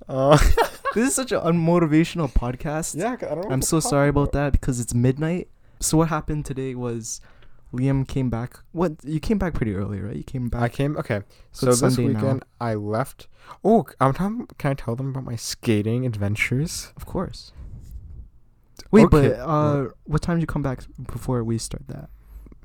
Uh, 0.09 0.39
This 0.95 1.09
is 1.11 1.15
such 1.15 1.33
an 1.33 1.41
unmotivational 1.41 2.33
podcast. 2.33 2.97
yeah, 2.99 3.13
I 3.13 3.35
don't 3.35 3.45
know. 3.45 3.51
I'm 3.51 3.61
so 3.63 3.79
sorry 3.79 4.09
about 4.09 4.33
that 4.33 4.53
because 4.53 4.81
it's 4.81 4.95
midnight. 4.95 5.49
So 5.81 5.99
what 5.99 6.09
happened 6.09 6.47
today 6.47 6.75
was 6.75 7.21
Liam 7.75 8.09
came 8.09 8.31
back. 8.31 8.59
What 8.73 8.93
you 9.05 9.21
came 9.21 9.37
back 9.39 9.53
pretty 9.53 9.75
early, 9.75 10.01
right? 10.01 10.17
You 10.17 10.25
came 10.25 10.49
back. 10.49 10.63
I 10.63 10.69
came 10.71 10.97
okay. 10.97 11.21
So 11.53 11.67
So, 11.73 11.87
this 11.87 11.95
Sunday 11.95 12.13
now. 12.15 12.21
weekend 12.21 12.45
I 12.59 12.75
left. 12.75 13.29
Oh, 13.63 13.87
I'm 14.01 14.15
talking. 14.15 14.47
Can 14.57 14.71
I 14.71 14.75
tell 14.75 14.97
them 14.97 15.11
about 15.11 15.25
my 15.25 15.37
skating 15.37 16.07
adventures? 16.07 16.91
Of 16.97 17.05
course. 17.05 17.53
Wait, 18.91 19.05
Okay, 19.07 19.29
but 19.29 19.41
uh, 19.41 19.89
what 20.05 20.23
time 20.23 20.37
did 20.37 20.43
you 20.43 20.47
come 20.47 20.63
back 20.63 20.83
before 21.13 21.43
we 21.45 21.59
start 21.59 21.87
that? 21.89 22.09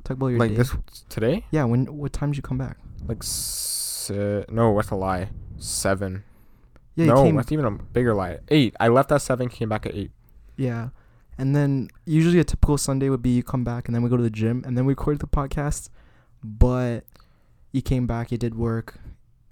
Talk 0.04 0.18
about 0.18 0.28
your 0.28 0.40
like 0.40 0.52
day. 0.52 0.58
this 0.58 0.76
today? 1.10 1.46
Yeah, 1.52 1.64
when 1.66 1.86
what 1.98 2.14
time 2.14 2.32
did 2.32 2.38
you 2.38 2.44
come 2.44 2.58
back? 2.58 2.78
Like 3.08 3.24
s- 3.24 4.10
uh, 4.12 4.44
no, 4.50 4.76
that's 4.76 4.90
a 4.90 4.96
lie. 4.96 5.30
Seven. 5.58 6.24
Yeah, 6.96 7.08
no, 7.08 7.24
came. 7.24 7.36
that's 7.38 7.52
even 7.52 7.66
a 7.66 7.72
bigger 7.72 8.14
lie. 8.14 8.40
Eight. 8.50 8.76
I 8.80 8.88
left 8.90 9.12
at 9.12 9.22
seven. 9.22 9.50
Came 9.50 9.70
back 9.70 9.86
at 9.86 9.96
eight. 9.96 10.12
Yeah, 10.58 10.90
and 11.38 11.56
then 11.56 11.90
usually 12.06 12.40
a 12.40 12.44
typical 12.44 12.78
Sunday 12.78 13.10
would 13.10 13.22
be 13.22 13.32
you 13.38 13.44
come 13.44 13.64
back 13.64 13.88
and 13.88 13.96
then 13.96 14.04
we 14.04 14.10
go 14.10 14.18
to 14.18 14.24
the 14.24 14.30
gym 14.30 14.64
and 14.66 14.78
then 14.78 14.86
we 14.86 14.92
record 14.92 15.20
the 15.20 15.28
podcast. 15.28 15.90
But 16.44 17.06
you 17.72 17.82
came 17.82 18.06
back, 18.06 18.32
you 18.32 18.38
did 18.38 18.56
work. 18.56 19.00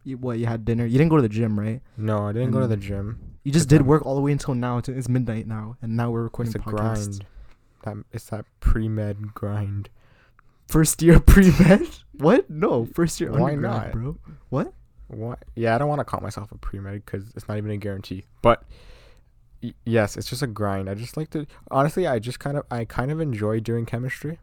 You, 0.03 0.17
what 0.17 0.39
you 0.39 0.45
had 0.47 0.65
dinner? 0.65 0.85
You 0.85 0.97
didn't 0.97 1.09
go 1.09 1.17
to 1.17 1.21
the 1.21 1.29
gym, 1.29 1.59
right? 1.59 1.81
No, 1.97 2.27
I 2.27 2.31
didn't 2.33 2.51
go 2.51 2.59
to 2.59 2.67
the 2.67 2.77
gym. 2.77 3.19
You 3.43 3.51
just 3.51 3.69
did 3.69 3.83
work 3.83 4.05
all 4.05 4.15
the 4.15 4.21
way 4.21 4.31
until 4.31 4.55
now. 4.55 4.77
It's- 4.79 4.95
It's 4.97 5.07
midnight 5.09 5.47
now, 5.47 5.77
and 5.81 5.95
now 5.95 6.09
we're 6.11 6.23
recording 6.23 6.49
It's 6.53 6.55
a 6.55 6.69
grind. 6.69 7.25
That 7.83 7.97
it's 8.11 8.25
that 8.29 8.45
pre 8.59 8.87
med 8.87 9.33
grind. 9.33 9.89
First 10.67 11.01
year 11.01 11.19
pre 11.33 11.51
med? 11.59 11.87
what? 12.13 12.49
No, 12.49 12.85
first 12.85 13.19
year 13.19 13.31
Why 13.31 13.55
not? 13.55 13.91
bro. 13.91 14.17
What? 14.49 14.73
What? 15.07 15.43
Yeah, 15.55 15.75
I 15.75 15.77
don't 15.77 15.89
want 15.89 15.99
to 15.99 16.05
call 16.05 16.21
myself 16.21 16.51
a 16.51 16.57
pre 16.57 16.79
med 16.79 17.03
because 17.05 17.31
it's 17.35 17.47
not 17.47 17.57
even 17.57 17.71
a 17.71 17.77
guarantee. 17.77 18.23
But 18.41 18.63
y- 19.61 19.73
yes, 19.85 20.15
it's 20.17 20.29
just 20.29 20.41
a 20.43 20.47
grind. 20.47 20.89
I 20.89 20.93
just 20.95 21.17
like 21.17 21.29
to. 21.31 21.45
Honestly, 21.69 22.07
I 22.07 22.19
just 22.19 22.39
kind 22.39 22.57
of, 22.57 22.63
I 22.71 22.85
kind 22.85 23.11
of 23.11 23.19
enjoy 23.19 23.59
doing 23.59 23.85
chemistry. 23.85 24.39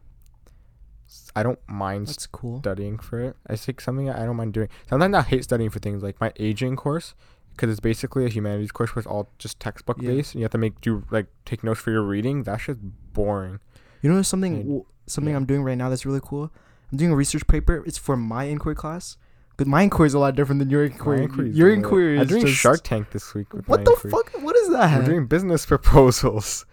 I 1.34 1.42
don't 1.42 1.58
mind 1.68 2.08
That's 2.08 2.26
cool. 2.26 2.58
studying 2.60 2.98
for 2.98 3.20
it. 3.20 3.36
I 3.46 3.56
think 3.56 3.80
something 3.80 4.10
I 4.10 4.24
don't 4.26 4.36
mind 4.36 4.52
doing. 4.52 4.68
Sometimes 4.88 5.14
I 5.14 5.22
hate 5.22 5.44
studying 5.44 5.70
for 5.70 5.78
things 5.78 6.02
like 6.02 6.20
my 6.20 6.32
aging 6.38 6.76
course 6.76 7.14
because 7.52 7.70
it's 7.70 7.80
basically 7.80 8.24
a 8.24 8.28
humanities 8.28 8.70
course 8.72 8.94
where 8.94 9.00
it's 9.00 9.06
all 9.06 9.30
just 9.38 9.58
textbook 9.60 9.98
Yeah. 10.00 10.10
based. 10.10 10.34
And 10.34 10.40
you 10.40 10.44
have 10.44 10.52
to 10.52 10.58
make 10.58 10.80
do 10.80 11.04
like 11.10 11.26
take 11.44 11.64
notes 11.64 11.80
for 11.80 11.90
your 11.90 12.02
reading. 12.02 12.42
That's 12.42 12.66
just 12.66 12.78
boring. 13.12 13.60
You 14.02 14.12
know 14.12 14.22
something 14.22 14.54
And- 14.60 14.82
something 15.06 15.32
yeah. 15.32 15.36
I'm 15.36 15.44
doing 15.46 15.62
right 15.62 15.76
now 15.78 15.88
that's 15.88 16.04
really 16.06 16.20
cool. 16.22 16.50
I'm 16.92 16.98
doing 16.98 17.10
a 17.10 17.16
research 17.16 17.46
paper. 17.46 17.82
It's 17.86 17.98
for 17.98 18.16
my 18.16 18.44
inquiry 18.44 18.74
class. 18.74 19.16
But 19.56 19.66
my 19.66 19.82
inquiry 19.82 20.06
is 20.06 20.14
a 20.14 20.20
lot 20.20 20.36
different 20.36 20.60
than 20.60 20.70
your 20.70 20.84
inquiry. 20.84 21.26
your 21.50 21.72
inquiry 21.72 22.14
is 22.16 22.20
I'm 22.22 22.26
doing 22.28 22.46
just 22.46 22.58
Shark 22.58 22.80
Tank 22.84 23.10
this 23.10 23.34
week. 23.34 23.52
With 23.52 23.66
What 23.68 23.84
the 23.84 23.90
inquiry. 23.90 24.10
fuck? 24.12 24.30
What 24.42 24.54
is 24.56 24.68
that? 24.70 25.00
We're 25.00 25.06
doing 25.06 25.26
business 25.26 25.66
proposals. 25.74 26.64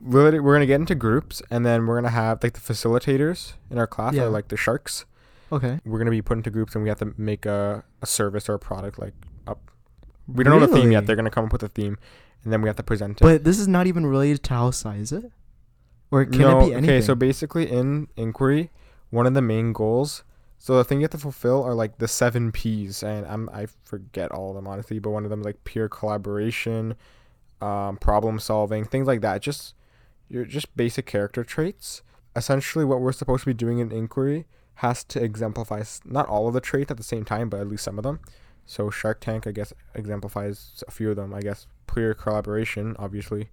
Literally, 0.00 0.40
we're 0.40 0.54
gonna 0.54 0.66
get 0.66 0.80
into 0.80 0.94
groups, 0.94 1.42
and 1.50 1.64
then 1.64 1.86
we're 1.86 1.96
gonna 1.96 2.10
have 2.10 2.42
like 2.42 2.52
the 2.54 2.60
facilitators 2.60 3.54
in 3.70 3.78
our 3.78 3.86
class 3.86 4.14
Yeah. 4.14 4.24
are 4.24 4.30
like 4.30 4.48
the 4.48 4.56
sharks. 4.56 5.04
okay. 5.52 5.80
We're 5.84 5.98
gonna 5.98 6.10
be 6.10 6.22
put 6.22 6.36
into 6.38 6.50
groups, 6.50 6.74
and 6.74 6.82
we 6.82 6.88
have 6.88 6.98
to 6.98 7.14
make 7.16 7.46
a, 7.46 7.84
a 8.02 8.06
service 8.06 8.48
or 8.48 8.54
a 8.54 8.58
product 8.58 8.98
like 8.98 9.14
up. 9.46 9.70
We 10.26 10.44
don't 10.44 10.60
know 10.60 10.66
the 10.66 10.72
theme 10.74 10.92
yet. 10.92 11.06
They're 11.06 11.16
gonna 11.16 11.30
come 11.30 11.46
up 11.46 11.52
with 11.52 11.62
a 11.62 11.68
theme, 11.68 11.98
and 12.44 12.52
then 12.52 12.62
we 12.62 12.68
have 12.68 12.76
to 12.76 12.82
present 12.82 13.20
it. 13.20 13.24
But 13.24 13.44
this 13.44 13.58
is 13.58 13.68
not 13.68 13.86
even 13.86 14.06
related 14.06 14.42
to 14.44 14.54
health 14.54 14.74
sci, 14.74 14.96
is 14.96 15.12
it? 15.12 15.30
Or 16.10 16.24
can 16.24 16.40
no, 16.40 16.58
it 16.60 16.66
be 16.66 16.74
anything? 16.74 16.96
okay. 16.96 17.00
So 17.00 17.14
basically, 17.14 17.70
in 17.70 18.08
inquiry, 18.16 18.70
one 19.10 19.26
of 19.26 19.34
the 19.34 19.42
main 19.42 19.72
goals. 19.72 20.22
So 20.58 20.76
the 20.76 20.84
thing 20.84 21.00
you 21.00 21.04
have 21.04 21.10
to 21.10 21.18
fulfill 21.18 21.62
are 21.64 21.74
like 21.74 21.98
the 21.98 22.08
seven 22.08 22.50
P's, 22.52 23.02
and 23.02 23.26
I'm 23.26 23.48
I 23.52 23.66
forget 23.84 24.30
all 24.32 24.50
of 24.50 24.56
them 24.56 24.66
honestly, 24.66 24.98
but 24.98 25.10
one 25.10 25.24
of 25.24 25.30
them 25.30 25.40
is 25.40 25.46
like 25.46 25.64
peer 25.64 25.88
collaboration, 25.88 26.94
um, 27.60 27.96
problem 27.98 28.38
solving, 28.38 28.84
things 28.84 29.06
like 29.06 29.20
that. 29.20 29.42
Just 29.42 29.74
you're 30.28 30.44
just 30.44 30.76
basic 30.76 31.06
character 31.06 31.44
traits. 31.44 32.02
Essentially, 32.34 32.84
what 32.84 33.00
we're 33.00 33.12
supposed 33.12 33.44
to 33.44 33.50
be 33.50 33.54
doing 33.54 33.78
in 33.78 33.90
inquiry 33.92 34.46
has 34.80 35.02
to 35.04 35.22
exemplify 35.22 35.82
not 36.04 36.28
all 36.28 36.48
of 36.48 36.54
the 36.54 36.60
traits 36.60 36.90
at 36.90 36.96
the 36.98 37.02
same 37.02 37.24
time, 37.24 37.48
but 37.48 37.60
at 37.60 37.68
least 37.68 37.84
some 37.84 37.98
of 37.98 38.04
them. 38.04 38.20
So 38.66 38.90
Shark 38.90 39.20
Tank, 39.20 39.46
I 39.46 39.52
guess, 39.52 39.72
exemplifies 39.94 40.82
a 40.86 40.90
few 40.90 41.10
of 41.10 41.16
them. 41.16 41.32
I 41.32 41.40
guess 41.40 41.66
peer 41.86 42.12
collaboration, 42.14 42.94
obviously, 42.98 43.48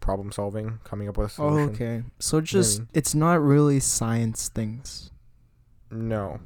problem 0.00 0.32
solving, 0.32 0.80
coming 0.84 1.08
up 1.08 1.16
with 1.16 1.28
a 1.28 1.30
solution. 1.30 1.68
oh, 1.70 1.72
okay. 1.72 2.02
So 2.18 2.40
just 2.40 2.82
it's 2.92 3.14
not 3.14 3.40
really 3.40 3.80
science 3.80 4.48
things. 4.48 5.10
No, 5.90 6.40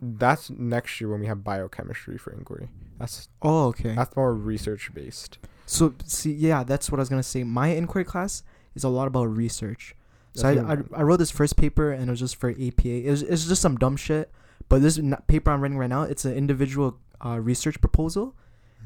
that's 0.00 0.50
next 0.50 1.00
year 1.00 1.10
when 1.10 1.20
we 1.20 1.26
have 1.26 1.42
biochemistry 1.42 2.18
for 2.18 2.32
inquiry. 2.32 2.68
That's 2.98 3.28
Oh, 3.40 3.68
okay. 3.68 3.94
that's 3.94 4.14
more 4.16 4.34
research 4.34 4.92
based. 4.94 5.38
So 5.66 5.94
see, 6.04 6.32
yeah, 6.32 6.62
that's 6.62 6.90
what 6.90 6.98
I 7.00 7.02
was 7.02 7.08
gonna 7.08 7.22
say. 7.22 7.42
My 7.42 7.68
inquiry 7.68 8.04
class 8.04 8.42
is 8.74 8.84
a 8.84 8.88
lot 8.88 9.06
about 9.06 9.24
research. 9.26 9.94
So 10.34 10.48
I, 10.48 10.72
I, 10.74 10.76
I 10.96 11.02
wrote 11.02 11.18
this 11.18 11.30
first 11.30 11.56
paper 11.56 11.92
and 11.92 12.08
it 12.08 12.10
was 12.10 12.20
just 12.20 12.36
for 12.36 12.50
APA. 12.50 12.88
It 12.88 13.10
was 13.10 13.22
it's 13.22 13.46
just 13.46 13.60
some 13.60 13.76
dumb 13.76 13.96
shit. 13.96 14.30
But 14.68 14.80
this 14.80 14.98
n- 14.98 15.16
paper 15.26 15.50
I'm 15.50 15.60
writing 15.60 15.76
right 15.76 15.90
now, 15.90 16.02
it's 16.04 16.24
an 16.24 16.34
individual 16.34 16.98
uh, 17.24 17.38
research 17.40 17.80
proposal, 17.80 18.34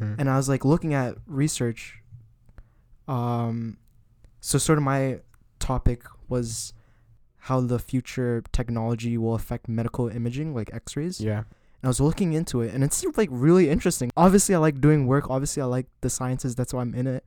Mhm. 0.01 0.17
and 0.19 0.29
I 0.31 0.37
was 0.37 0.49
like 0.49 0.65
looking 0.65 0.93
at 0.95 1.17
research. 1.27 2.03
Um, 3.09 3.77
so 4.41 4.59
sort 4.59 4.79
of 4.79 4.85
my 4.85 5.21
topic 5.59 6.03
was 6.29 6.73
how 7.49 7.61
the 7.61 7.79
future 7.79 8.43
technology 8.53 9.17
will 9.17 9.35
affect 9.35 9.69
medical 9.69 10.09
imaging, 10.09 10.55
like 10.55 10.71
X-rays. 10.75 11.21
yeah, 11.21 11.39
And 11.39 11.85
I 11.85 11.89
was 11.89 12.01
looking 12.01 12.33
into 12.33 12.61
it, 12.63 12.75
and 12.75 12.83
it 12.83 12.93
seemed 12.93 13.17
like 13.17 13.29
really 13.31 13.71
interesting. 13.71 14.11
Obviously, 14.17 14.55
I 14.55 14.59
like 14.59 14.81
doing 14.81 15.07
work. 15.07 15.31
Obviously, 15.31 15.63
I 15.63 15.67
like 15.67 15.87
the 16.01 16.11
sciences. 16.11 16.57
That's 16.57 16.75
why 16.75 16.81
I'm 16.83 16.95
in 16.95 17.07
it. 17.07 17.25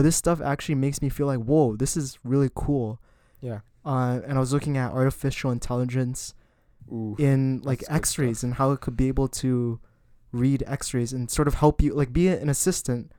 But 0.00 0.04
this 0.04 0.16
stuff 0.16 0.40
actually 0.40 0.76
makes 0.76 1.02
me 1.02 1.10
feel 1.10 1.26
like, 1.26 1.40
whoa, 1.40 1.76
this 1.76 1.94
is 1.94 2.18
really 2.24 2.48
cool. 2.54 3.02
yeah. 3.42 3.60
Uh, 3.84 4.20
and 4.26 4.32
I 4.38 4.40
was 4.40 4.50
looking 4.50 4.78
at 4.78 4.92
artificial 4.92 5.50
intelligence 5.50 6.32
Ooh, 6.90 7.16
in 7.18 7.60
like 7.64 7.84
X-rays 7.86 8.42
and 8.42 8.54
how 8.54 8.72
it 8.72 8.80
could 8.80 8.96
be 8.96 9.08
able 9.08 9.28
to 9.28 9.78
read 10.32 10.64
X-rays 10.66 11.12
and 11.12 11.30
sort 11.30 11.48
of 11.48 11.54
help 11.56 11.82
you, 11.82 11.92
like, 11.92 12.14
be 12.14 12.28
an 12.28 12.48
assistant. 12.48 13.12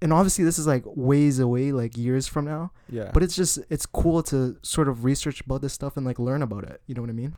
And 0.00 0.14
obviously, 0.14 0.44
this 0.44 0.58
is 0.58 0.66
like 0.66 0.82
ways 0.86 1.38
away, 1.38 1.72
like 1.72 1.94
years 1.98 2.26
from 2.26 2.46
now. 2.46 2.72
yeah. 2.88 3.10
But 3.12 3.22
it's 3.22 3.36
just 3.36 3.58
it's 3.68 3.84
cool 3.84 4.22
to 4.22 4.56
sort 4.62 4.88
of 4.88 5.04
research 5.04 5.42
about 5.42 5.60
this 5.60 5.74
stuff 5.74 5.98
and 5.98 6.06
like 6.06 6.18
learn 6.18 6.40
about 6.40 6.64
it. 6.64 6.80
You 6.86 6.94
know 6.94 7.02
what 7.02 7.10
I 7.10 7.12
mean? 7.12 7.36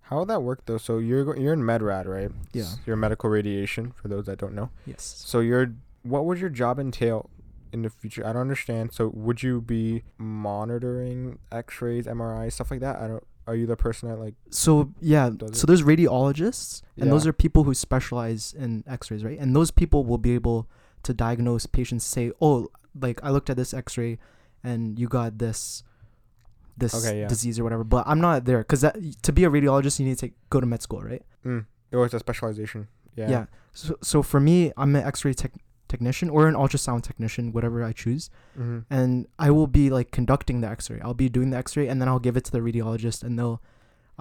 how 0.00 0.18
would 0.18 0.28
that 0.28 0.42
work 0.42 0.66
though? 0.66 0.78
So 0.78 0.98
you're 0.98 1.38
you're 1.38 1.52
in 1.52 1.62
MedRad, 1.62 2.06
right? 2.06 2.32
Yeah. 2.52 2.72
You're 2.84 2.96
medical 2.96 3.30
radiation 3.30 3.92
for 3.92 4.08
those 4.08 4.26
that 4.26 4.38
don't 4.38 4.54
know. 4.54 4.70
Yes. 4.86 5.22
So 5.24 5.38
you're 5.38 5.72
what 6.02 6.24
would 6.24 6.40
your 6.40 6.50
job 6.50 6.80
entail 6.80 7.30
in 7.72 7.82
the 7.82 7.90
future? 7.90 8.26
I 8.26 8.32
don't 8.32 8.42
understand. 8.42 8.92
So 8.92 9.08
would 9.14 9.42
you 9.42 9.60
be 9.60 10.04
monitoring 10.18 11.38
X-rays, 11.50 12.06
MRIs, 12.06 12.52
stuff 12.52 12.70
like 12.70 12.80
that? 12.80 12.96
I 12.96 13.08
don't. 13.08 13.24
Are 13.44 13.56
you 13.56 13.66
the 13.66 13.76
person 13.76 14.08
that 14.08 14.18
like? 14.18 14.34
So 14.50 14.92
yeah, 15.00 15.28
so 15.52 15.66
there's 15.66 15.82
radiologists, 15.82 16.82
and 16.96 17.10
those 17.10 17.26
are 17.26 17.32
people 17.32 17.64
who 17.64 17.74
specialize 17.74 18.54
in 18.56 18.84
X-rays, 18.86 19.24
right? 19.24 19.38
And 19.38 19.56
those 19.56 19.72
people 19.72 20.04
will 20.04 20.18
be 20.18 20.34
able 20.34 20.68
to 21.02 21.12
diagnose 21.12 21.66
patients. 21.66 22.04
Say, 22.04 22.30
oh, 22.40 22.68
like 23.00 23.18
I 23.24 23.30
looked 23.30 23.50
at 23.50 23.56
this 23.56 23.74
X-ray, 23.74 24.18
and 24.62 24.96
you 24.96 25.08
got 25.08 25.38
this, 25.38 25.82
this 26.78 26.94
Okay, 26.94 27.20
yeah. 27.20 27.26
disease 27.26 27.58
or 27.58 27.64
whatever. 27.64 27.82
But 27.82 28.04
I'm 28.06 28.20
not 28.20 28.44
there 28.44 28.58
because 28.58 28.82
that 28.82 28.96
to 29.22 29.32
be 29.32 29.42
a 29.42 29.50
radiologist, 29.50 29.98
you 29.98 30.06
need 30.06 30.18
to 30.18 30.30
go 30.50 30.60
to 30.60 30.66
med 30.66 30.80
school, 30.80 31.02
right? 31.02 31.22
Mm, 31.44 31.66
or 31.92 32.04
it's 32.04 32.14
a 32.14 32.20
specialization. 32.20 32.86
Yeah. 33.16 33.28
Yeah. 33.28 33.46
So 33.72 33.96
so 34.02 34.22
for 34.22 34.38
me, 34.38 34.72
I'm 34.76 34.94
an 34.94 35.02
X-ray 35.02 35.34
tech 35.34 35.52
technician 35.92 36.26
or 36.36 36.42
an 36.50 36.54
ultrasound 36.62 37.02
technician, 37.10 37.44
whatever 37.56 37.78
I 37.90 37.92
choose, 38.04 38.24
Mm-hmm. 38.58 38.78
and 38.98 39.10
I 39.46 39.48
will 39.56 39.70
be 39.80 39.84
like 39.98 40.08
conducting 40.18 40.56
the 40.62 40.68
X-ray. 40.76 41.00
I'll 41.04 41.20
be 41.26 41.28
doing 41.38 41.48
the 41.52 41.58
X-ray, 41.64 41.86
and 41.90 41.96
then 42.00 42.08
I'll 42.10 42.24
give 42.26 42.36
it 42.38 42.44
to 42.48 42.52
the 42.56 42.62
radiologist, 42.68 43.22
and 43.26 43.32
they'll 43.38 43.58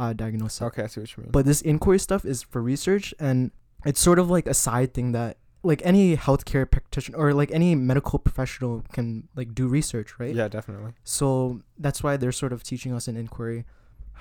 uh, 0.01 0.13
diagnose 0.23 0.55
it. 0.61 0.65
Okay, 0.69 0.83
I 0.83 0.87
see 0.87 1.01
what 1.01 1.11
you 1.17 1.23
mean. 1.23 1.31
But 1.37 1.43
this 1.45 1.61
inquiry 1.73 1.99
stuff 2.07 2.23
is 2.33 2.37
for 2.51 2.61
research, 2.73 3.13
and 3.19 3.51
it's 3.89 3.99
sort 4.09 4.19
of 4.19 4.29
like 4.37 4.47
a 4.47 4.53
side 4.53 4.93
thing 4.93 5.11
that 5.19 5.37
like 5.63 5.81
any 5.91 6.17
healthcare 6.27 6.65
practitioner 6.75 7.17
or 7.21 7.33
like 7.41 7.51
any 7.59 7.75
medical 7.75 8.17
professional 8.27 8.73
can 8.95 9.27
like 9.39 9.49
do 9.53 9.67
research, 9.79 10.09
right? 10.21 10.33
yeah, 10.35 10.47
definitely. 10.57 10.91
So 11.03 11.61
that's 11.85 12.01
why 12.03 12.17
they're 12.17 12.31
sort 12.43 12.53
of 12.55 12.63
teaching 12.63 12.91
us 12.97 13.07
in 13.09 13.15
inquiry 13.15 13.65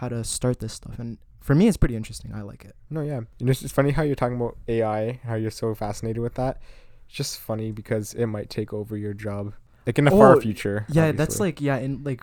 how 0.01 0.09
to 0.15 0.23
start 0.25 0.57
this 0.65 0.75
stuff, 0.81 0.99
and 0.99 1.17
for 1.41 1.55
me, 1.55 1.65
it's 1.69 1.79
pretty 1.83 1.97
interesting. 1.97 2.31
I 2.35 2.43
like 2.43 2.63
it. 2.71 2.75
No, 2.91 3.01
yeah. 3.01 3.21
You 3.39 3.47
know, 3.47 3.51
it's 3.53 3.63
it's 3.63 3.73
funny 3.73 3.93
how 3.97 4.03
you're 4.03 4.21
talking 4.23 4.37
about 4.37 4.57
AI, 4.69 5.21
how 5.25 5.37
you're 5.41 5.51
so 5.65 5.75
fascinated 5.75 6.21
with 6.23 6.35
that. 6.35 6.61
It's 7.11 7.17
just 7.17 7.41
funny 7.41 7.73
because 7.73 8.15
it 8.15 8.27
might 8.27 8.51
take 8.51 8.73
over 8.73 8.97
your 8.97 9.15
job, 9.15 9.55
like 9.85 9.99
in 9.99 10.05
the 10.05 10.13
Oh, 10.13 10.19
far 10.19 10.41
future. 10.41 10.87
Yeah, 10.89 11.11
that's 11.11 11.41
like 11.41 11.61
yeah, 11.61 11.77
in 11.79 12.05
like 12.05 12.23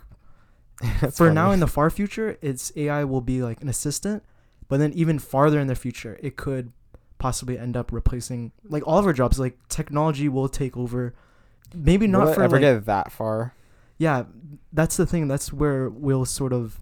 for 1.14 1.30
now 1.30 1.52
in 1.52 1.60
the 1.60 1.68
far 1.68 1.90
future, 1.90 2.38
it's 2.42 2.72
AI 2.78 3.04
will 3.04 3.20
be 3.20 3.42
like 3.42 3.62
an 3.62 3.68
assistant, 3.68 4.24
but 4.70 4.78
then 4.80 4.94
even 4.94 5.20
farther 5.20 5.60
in 5.60 5.68
the 5.68 5.76
future, 5.76 6.18
it 6.24 6.38
could 6.38 6.72
possibly 7.20 7.58
end 7.60 7.76
up 7.76 7.92
replacing 7.92 8.54
like 8.70 8.88
all 8.88 8.98
of 8.98 9.06
our 9.06 9.12
jobs. 9.12 9.38
Like 9.40 9.58
technology 9.68 10.30
will 10.30 10.48
take 10.48 10.78
over. 10.78 11.14
Maybe 11.76 12.08
not 12.08 12.28
Will 12.28 12.34
for 12.36 12.44
ever 12.44 12.56
like, 12.56 12.62
get 12.62 12.86
that 12.86 13.12
far. 13.12 13.54
yeah, 13.98 14.24
that's 14.72 14.96
the 14.96 15.06
thing. 15.06 15.28
That's 15.28 15.52
where 15.52 15.90
we'll 15.90 16.24
sort 16.24 16.54
of 16.54 16.80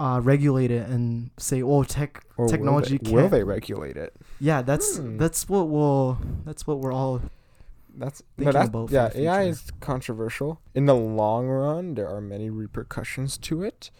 uh, 0.00 0.18
regulate 0.20 0.70
it 0.70 0.88
and 0.88 1.30
say, 1.38 1.62
oh, 1.62 1.82
tech 1.84 2.24
Or 2.38 2.44
will 2.46 2.50
technology 2.50 2.96
they- 2.98 3.10
will 3.12 3.20
can't. 3.22 3.32
they 3.32 3.44
regulate 3.44 3.96
it? 3.96 4.16
Yeah, 4.40 4.62
that's 4.62 4.96
Hmm. 4.96 5.18
that's 5.18 5.48
what 5.48 5.68
we'll 5.68 6.18
that's 6.46 6.66
what 6.66 6.80
we're 6.80 6.92
all. 6.92 7.20
That's 8.02 8.22
Thinking 8.38 8.46
no, 8.46 8.52
that's 8.52 8.68
about 8.68 8.90
yeah. 8.90 9.10
AI 9.14 9.42
is 9.52 9.70
controversial. 9.80 10.60
In 10.74 10.86
the 10.86 10.94
long 10.94 11.48
run, 11.48 11.94
there 11.96 12.08
are 12.08 12.20
many 12.20 12.48
repercussions 12.48 13.36
to 13.48 13.62
it. 13.62 13.90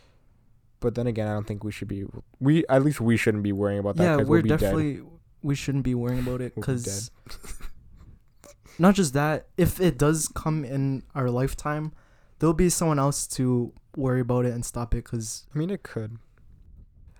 But 0.78 0.94
then 0.94 1.06
again, 1.06 1.26
I 1.28 1.34
don't 1.34 1.46
think 1.46 1.64
we 1.64 1.72
should 1.72 1.88
be. 1.88 2.04
We 2.38 2.64
at 2.68 2.82
least 2.82 3.00
we 3.02 3.16
shouldn't 3.18 3.42
be 3.42 3.52
worrying 3.52 3.80
about 3.80 3.96
that. 3.96 4.04
yeah, 4.04 4.16
we're 4.16 4.24
we'll 4.24 4.42
be 4.42 4.48
dead. 4.48 4.60
definitely 4.60 5.02
we 5.42 5.54
shouldn't 5.54 5.84
be 5.84 5.94
worrying 5.94 6.20
about 6.20 6.40
it 6.40 6.52
We'll 6.56 6.64
be 6.66 6.72
because 6.72 7.10
not 8.78 8.94
just 8.94 9.12
that. 9.14 9.48
If 9.58 9.80
it 9.80 9.98
does 9.98 10.28
come 10.28 10.64
in 10.64 11.02
our 11.14 11.28
lifetime, 11.30 11.92
there'll 12.38 12.54
be 12.54 12.70
someone 12.70 12.98
else 12.98 13.26
to 13.36 13.72
worry 13.96 14.20
about 14.20 14.44
it 14.46 14.52
and 14.54 14.64
stop 14.64 14.94
it. 14.94 15.04
Cause 15.04 15.46
I 15.54 15.58
mean, 15.58 15.70
it 15.70 15.82
could. 15.82 16.18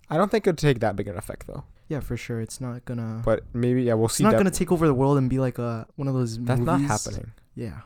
I 0.09 0.17
don't 0.17 0.31
think 0.31 0.47
it'd 0.47 0.59
take 0.59 0.81
that 0.81 0.97
big 0.97 1.07
an 1.09 1.17
effect 1.17 1.47
though. 1.47 1.65
yeah, 1.89 2.00
for 2.00 2.17
sure, 2.17 2.41
it's 2.41 2.61
not 2.61 2.85
gonna. 2.85 3.23
But 3.25 3.45
maybe 3.53 3.83
yeah, 3.85 3.95
we'll 3.95 4.09
see. 4.09 4.23
it's 4.23 4.25
not 4.25 4.31
def- 4.33 4.39
gonna 4.41 4.50
take 4.50 4.73
over 4.73 4.87
the 4.87 4.95
world 4.95 5.19
and 5.19 5.31
be 5.31 5.39
like 5.39 5.59
a 5.59 5.87
one 5.97 6.09
of 6.09 6.15
those. 6.15 6.39
That's 6.39 6.61
not 6.61 6.81
happening. 6.81 7.33
Yeah. 7.55 7.81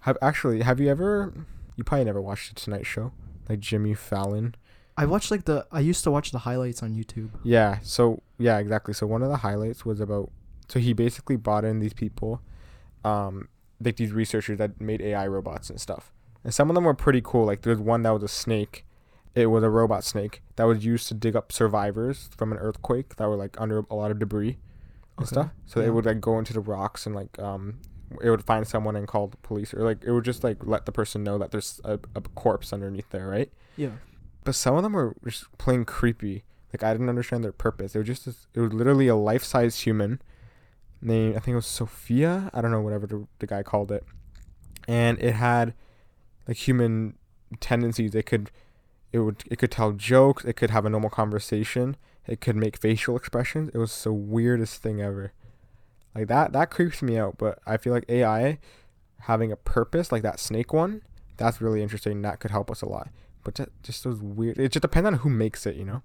Have 0.00 0.16
actually 0.22 0.62
have 0.62 0.80
you 0.80 0.88
ever? 0.88 1.32
You 1.76 1.84
probably 1.84 2.04
never 2.04 2.20
watched 2.20 2.54
the 2.54 2.60
Tonight 2.60 2.86
Show, 2.86 3.12
like 3.48 3.60
Jimmy 3.60 3.94
Fallon. 3.94 4.54
I 4.96 5.06
watched 5.06 5.30
like 5.30 5.44
the. 5.44 5.66
I 5.70 5.80
used 5.80 6.04
to 6.04 6.10
watch 6.10 6.30
the 6.30 6.40
highlights 6.40 6.82
on 6.82 6.94
YouTube. 6.94 7.30
Yeah. 7.42 7.78
So 7.82 8.22
yeah, 8.38 8.58
exactly. 8.58 8.94
So 8.94 9.06
one 9.06 9.22
of 9.22 9.28
the 9.28 9.38
highlights 9.38 9.84
was 9.84 10.00
about. 10.00 10.30
So 10.68 10.78
he 10.78 10.92
basically 10.92 11.36
brought 11.36 11.64
in 11.64 11.80
these 11.80 11.92
people, 11.92 12.40
um, 13.04 13.48
like 13.82 13.96
these 13.96 14.12
researchers 14.12 14.58
that 14.58 14.80
made 14.80 15.00
AI 15.00 15.26
robots 15.26 15.68
and 15.70 15.80
stuff. 15.80 16.12
And 16.44 16.54
some 16.54 16.70
of 16.70 16.74
them 16.74 16.84
were 16.84 16.94
pretty 16.94 17.20
cool. 17.22 17.44
Like 17.46 17.62
there's 17.62 17.78
one 17.78 18.02
that 18.02 18.10
was 18.10 18.22
a 18.22 18.28
snake. 18.28 18.84
It 19.34 19.46
was 19.46 19.62
a 19.62 19.70
robot 19.70 20.04
snake 20.04 20.42
that 20.56 20.64
was 20.64 20.84
used 20.84 21.06
to 21.08 21.14
dig 21.14 21.36
up 21.36 21.52
survivors 21.52 22.30
from 22.36 22.50
an 22.52 22.58
earthquake 22.58 23.16
that 23.16 23.28
were 23.28 23.36
like 23.36 23.60
under 23.60 23.84
a 23.90 23.94
lot 23.94 24.10
of 24.10 24.18
debris 24.18 24.58
and 25.18 25.26
Okay. 25.26 25.28
stuff. 25.34 25.50
So 25.66 25.80
Yeah. 25.80 25.86
it 25.88 25.90
would 25.90 26.06
like 26.06 26.20
go 26.20 26.38
into 26.38 26.52
the 26.52 26.60
rocks 26.60 27.06
and 27.06 27.14
like 27.14 27.38
um, 27.38 27.78
it 28.22 28.30
would 28.30 28.42
find 28.44 28.66
someone 28.66 28.96
and 28.96 29.06
call 29.06 29.28
the 29.28 29.36
police 29.38 29.72
or 29.72 29.84
like 29.84 30.02
it 30.02 30.10
would 30.10 30.24
just 30.24 30.42
like 30.42 30.58
let 30.66 30.86
the 30.86 30.92
person 30.92 31.22
know 31.22 31.38
that 31.38 31.50
there's 31.52 31.80
a, 31.84 31.98
a 32.16 32.20
corpse 32.34 32.72
underneath 32.72 33.08
there, 33.10 33.28
right? 33.28 33.52
Yeah. 33.76 33.90
But 34.42 34.54
some 34.54 34.74
of 34.74 34.82
them 34.82 34.94
were 34.94 35.14
just 35.24 35.46
plain 35.58 35.84
creepy. 35.84 36.44
Like 36.72 36.82
I 36.82 36.92
didn't 36.92 37.08
understand 37.08 37.44
their 37.44 37.52
purpose. 37.52 37.94
It 37.94 37.98
was 37.98 38.06
just 38.08 38.24
this, 38.26 38.46
it 38.54 38.60
was 38.60 38.72
literally 38.72 39.06
a 39.08 39.14
life-size 39.16 39.80
human 39.80 40.20
named 41.02 41.36
I 41.36 41.38
think 41.40 41.52
it 41.52 41.56
was 41.56 41.66
Sophia. 41.66 42.50
I 42.54 42.60
don't 42.60 42.70
know 42.70 42.80
whatever 42.80 43.06
the, 43.06 43.26
the 43.38 43.46
guy 43.46 43.62
called 43.62 43.92
it, 43.92 44.04
and 44.88 45.18
it 45.20 45.32
had 45.34 45.74
like 46.50 46.58
human 46.58 47.14
tendencies. 47.60 48.14
It 48.14 48.26
could 48.26 48.50
it 49.12 49.20
would 49.20 49.44
it 49.50 49.56
could 49.56 49.70
tell 49.70 49.92
jokes. 49.92 50.44
It 50.44 50.54
could 50.54 50.70
have 50.70 50.84
a 50.84 50.90
normal 50.90 51.08
conversation. 51.08 51.96
It 52.26 52.40
could 52.40 52.56
make 52.56 52.76
facial 52.76 53.16
expressions. 53.16 53.70
It 53.72 53.78
was 53.78 54.02
the 54.02 54.12
weirdest 54.12 54.82
thing 54.82 55.00
ever. 55.00 55.32
Like 56.14 56.26
that 56.26 56.52
that 56.52 56.70
creeps 56.70 57.02
me 57.02 57.16
out. 57.16 57.38
But 57.38 57.60
I 57.66 57.76
feel 57.76 57.92
like 57.92 58.04
AI 58.08 58.58
having 59.20 59.52
a 59.52 59.56
purpose 59.56 60.10
like 60.10 60.22
that 60.24 60.40
snake 60.40 60.72
one, 60.72 61.02
that's 61.36 61.60
really 61.60 61.82
interesting. 61.82 62.20
That 62.22 62.40
could 62.40 62.50
help 62.50 62.68
us 62.68 62.82
a 62.82 62.88
lot. 62.88 63.10
But 63.44 63.54
ju- 63.54 63.70
just 63.84 64.02
those 64.02 64.20
weird. 64.20 64.58
It 64.58 64.72
just 64.72 64.82
depends 64.82 65.06
on 65.06 65.14
who 65.14 65.30
makes 65.30 65.66
it. 65.66 65.76
You 65.76 65.84
know. 65.84 66.02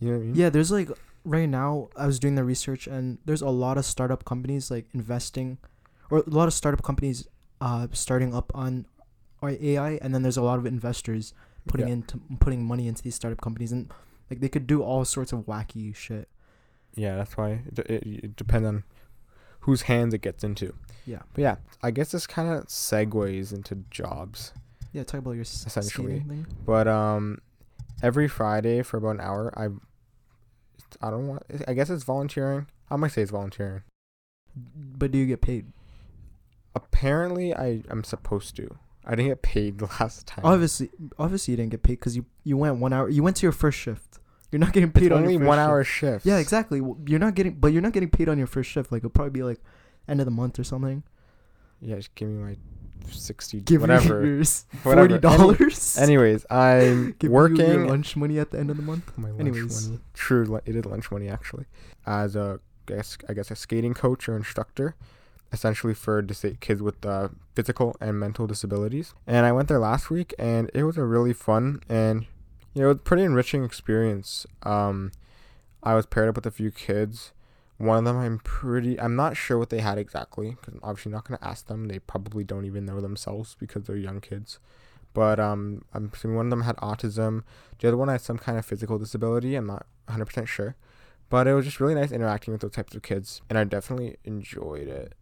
You 0.00 0.10
know 0.10 0.18
what 0.18 0.22
I 0.22 0.26
mean? 0.26 0.34
Yeah, 0.34 0.50
there's 0.50 0.70
like 0.70 0.90
right 1.24 1.48
now 1.48 1.88
I 1.96 2.06
was 2.06 2.18
doing 2.18 2.34
the 2.34 2.44
research 2.44 2.86
and 2.86 3.18
there's 3.24 3.40
a 3.40 3.48
lot 3.48 3.78
of 3.78 3.86
startup 3.86 4.26
companies 4.26 4.70
like 4.70 4.84
investing 4.92 5.56
or 6.10 6.18
a 6.18 6.28
lot 6.28 6.46
of 6.46 6.52
startup 6.52 6.82
companies 6.82 7.26
uh 7.62 7.86
starting 7.92 8.34
up 8.34 8.52
on 8.54 8.84
AI 9.50 9.98
and 10.02 10.14
then 10.14 10.22
there's 10.22 10.36
a 10.36 10.42
lot 10.42 10.58
of 10.58 10.66
investors 10.66 11.32
putting 11.66 11.88
Yeah. 11.88 11.94
into 11.94 12.20
putting 12.40 12.64
money 12.64 12.88
into 12.88 13.02
these 13.02 13.14
startup 13.14 13.40
companies 13.40 13.72
and 13.72 13.90
like 14.30 14.40
they 14.40 14.48
could 14.48 14.66
do 14.66 14.82
all 14.82 15.04
sorts 15.04 15.32
of 15.32 15.40
wacky 15.40 15.94
shit. 15.94 16.28
Yeah, 16.94 17.16
that's 17.16 17.36
why 17.36 17.62
it, 17.66 17.78
it, 17.80 18.06
it 18.24 18.36
depends 18.36 18.68
on 18.68 18.84
whose 19.60 19.82
hands 19.82 20.14
it 20.14 20.20
gets 20.20 20.44
into. 20.44 20.74
Yeah. 21.06 21.22
But 21.34 21.42
yeah, 21.42 21.56
I 21.82 21.90
guess 21.90 22.12
this 22.12 22.26
kind 22.26 22.48
of 22.52 22.66
segues 22.66 23.52
into 23.52 23.76
jobs. 23.90 24.52
Yeah, 24.92 25.02
talk 25.04 25.18
about 25.20 25.32
your 25.32 25.42
Essentially. 25.42 26.20
thing. 26.20 26.46
But 26.64 26.86
um, 26.86 27.38
every 28.02 28.28
Friday 28.28 28.82
for 28.82 28.98
about 28.98 29.16
an 29.16 29.20
hour, 29.20 29.52
I 29.58 29.68
I 31.04 31.10
don't 31.10 31.26
want. 31.26 31.42
I 31.66 31.74
guess 31.74 31.90
it's 31.90 32.04
volunteering. 32.04 32.68
I 32.90 32.96
might 32.96 33.10
say 33.12 33.22
it's 33.22 33.30
volunteering. 33.32 33.82
But 34.56 35.10
do 35.10 35.18
you 35.18 35.26
get 35.26 35.40
paid? 35.40 35.72
Apparently, 36.74 37.54
I 37.54 37.82
am 37.90 38.04
supposed 38.04 38.56
to. 38.56 38.78
I 39.06 39.10
didn't 39.14 39.28
get 39.28 39.42
paid 39.42 39.78
the 39.78 39.86
last 39.86 40.26
time. 40.26 40.44
Obviously, 40.44 40.90
obviously 41.18 41.52
you 41.52 41.56
didn't 41.56 41.70
get 41.72 41.82
paid 41.82 41.94
because 41.94 42.16
you 42.16 42.24
you 42.42 42.56
went 42.56 42.76
one 42.76 42.92
hour. 42.92 43.08
You 43.08 43.22
went 43.22 43.36
to 43.36 43.42
your 43.42 43.52
first 43.52 43.78
shift. 43.78 44.18
You're 44.50 44.60
not 44.60 44.72
getting 44.72 44.90
it's 44.90 44.98
paid 44.98 45.12
on 45.12 45.18
only 45.22 45.32
your 45.34 45.40
first 45.40 45.48
one 45.48 45.58
shift. 45.58 45.68
hour 45.68 45.84
shift. 45.84 46.26
Yeah, 46.26 46.38
exactly. 46.38 46.80
You're 47.06 47.18
not 47.18 47.34
getting, 47.34 47.54
but 47.54 47.72
you're 47.72 47.82
not 47.82 47.92
getting 47.92 48.08
paid 48.10 48.28
on 48.28 48.38
your 48.38 48.46
first 48.46 48.70
shift. 48.70 48.92
Like 48.92 49.00
it'll 49.00 49.10
probably 49.10 49.30
be 49.30 49.42
like 49.42 49.60
end 50.08 50.20
of 50.20 50.26
the 50.26 50.30
month 50.30 50.58
or 50.58 50.64
something. 50.64 51.02
Yeah, 51.80 51.96
just 51.96 52.14
give 52.14 52.28
me 52.28 52.42
my 52.42 52.56
sixty 53.10 53.60
Give 53.60 53.82
whatever. 53.82 54.22
me 54.22 54.44
forty 54.82 55.18
dollars. 55.18 55.98
Anyways, 55.98 56.46
I'm 56.50 57.12
Give 57.18 57.28
you 57.28 57.30
working 57.30 57.86
lunch 57.88 58.16
money 58.16 58.38
at 58.38 58.50
the 58.52 58.58
end 58.58 58.70
of 58.70 58.76
the 58.76 58.82
month. 58.82 59.12
my 59.18 59.28
lunch 59.28 59.40
Anyways. 59.40 59.88
money. 59.88 60.00
True, 60.14 60.60
it 60.64 60.76
is 60.76 60.84
lunch 60.86 61.10
money 61.10 61.28
actually. 61.28 61.66
As 62.06 62.36
a 62.36 62.60
guess, 62.86 63.18
I 63.28 63.34
guess 63.34 63.50
a 63.50 63.56
skating 63.56 63.92
coach 63.92 64.28
or 64.28 64.36
instructor, 64.36 64.94
essentially 65.54 65.94
for 65.94 66.20
dis- 66.20 66.44
kids 66.60 66.82
with 66.82 67.04
uh, 67.06 67.28
physical 67.54 67.96
and 68.00 68.20
mental 68.20 68.46
disabilities. 68.46 69.14
And 69.26 69.46
I 69.46 69.52
went 69.52 69.68
there 69.68 69.78
last 69.78 70.10
week, 70.10 70.34
and 70.38 70.70
it 70.74 70.82
was 70.84 70.98
a 70.98 71.04
really 71.04 71.32
fun 71.32 71.82
and 71.88 72.26
you 72.74 72.82
know, 72.82 72.94
pretty 72.94 73.22
enriching 73.22 73.64
experience. 73.64 74.46
Um, 74.64 75.12
I 75.82 75.94
was 75.94 76.06
paired 76.06 76.28
up 76.28 76.34
with 76.34 76.46
a 76.46 76.50
few 76.50 76.70
kids. 76.70 77.32
One 77.78 77.98
of 77.98 78.04
them, 78.04 78.16
I'm 78.16 78.38
pretty, 78.40 79.00
I'm 79.00 79.16
not 79.16 79.36
sure 79.36 79.58
what 79.58 79.70
they 79.70 79.80
had 79.80 79.96
exactly 79.96 80.50
because 80.50 80.74
I'm 80.74 80.80
obviously 80.82 81.12
not 81.12 81.24
gonna 81.24 81.38
ask 81.40 81.66
them. 81.66 81.86
They 81.86 82.00
probably 82.00 82.44
don't 82.44 82.64
even 82.64 82.84
know 82.84 83.00
themselves 83.00 83.56
because 83.58 83.84
they're 83.84 83.96
young 83.96 84.20
kids. 84.20 84.58
But 85.12 85.38
um, 85.38 85.84
I'm 85.94 86.10
assuming 86.12 86.36
one 86.36 86.46
of 86.46 86.50
them 86.50 86.62
had 86.62 86.76
autism. 86.76 87.44
The 87.78 87.88
other 87.88 87.96
one 87.96 88.08
had 88.08 88.20
some 88.20 88.38
kind 88.38 88.58
of 88.58 88.66
physical 88.66 88.98
disability. 88.98 89.54
I'm 89.54 89.66
not 89.66 89.86
100% 90.08 90.48
sure. 90.48 90.74
But 91.30 91.46
it 91.46 91.54
was 91.54 91.64
just 91.64 91.80
really 91.80 91.94
nice 91.94 92.12
interacting 92.12 92.52
with 92.52 92.60
those 92.62 92.72
types 92.72 92.94
of 92.94 93.02
kids. 93.02 93.40
And 93.48 93.56
I 93.56 93.64
definitely 93.64 94.16
enjoyed 94.24 94.88
it. 94.88 95.14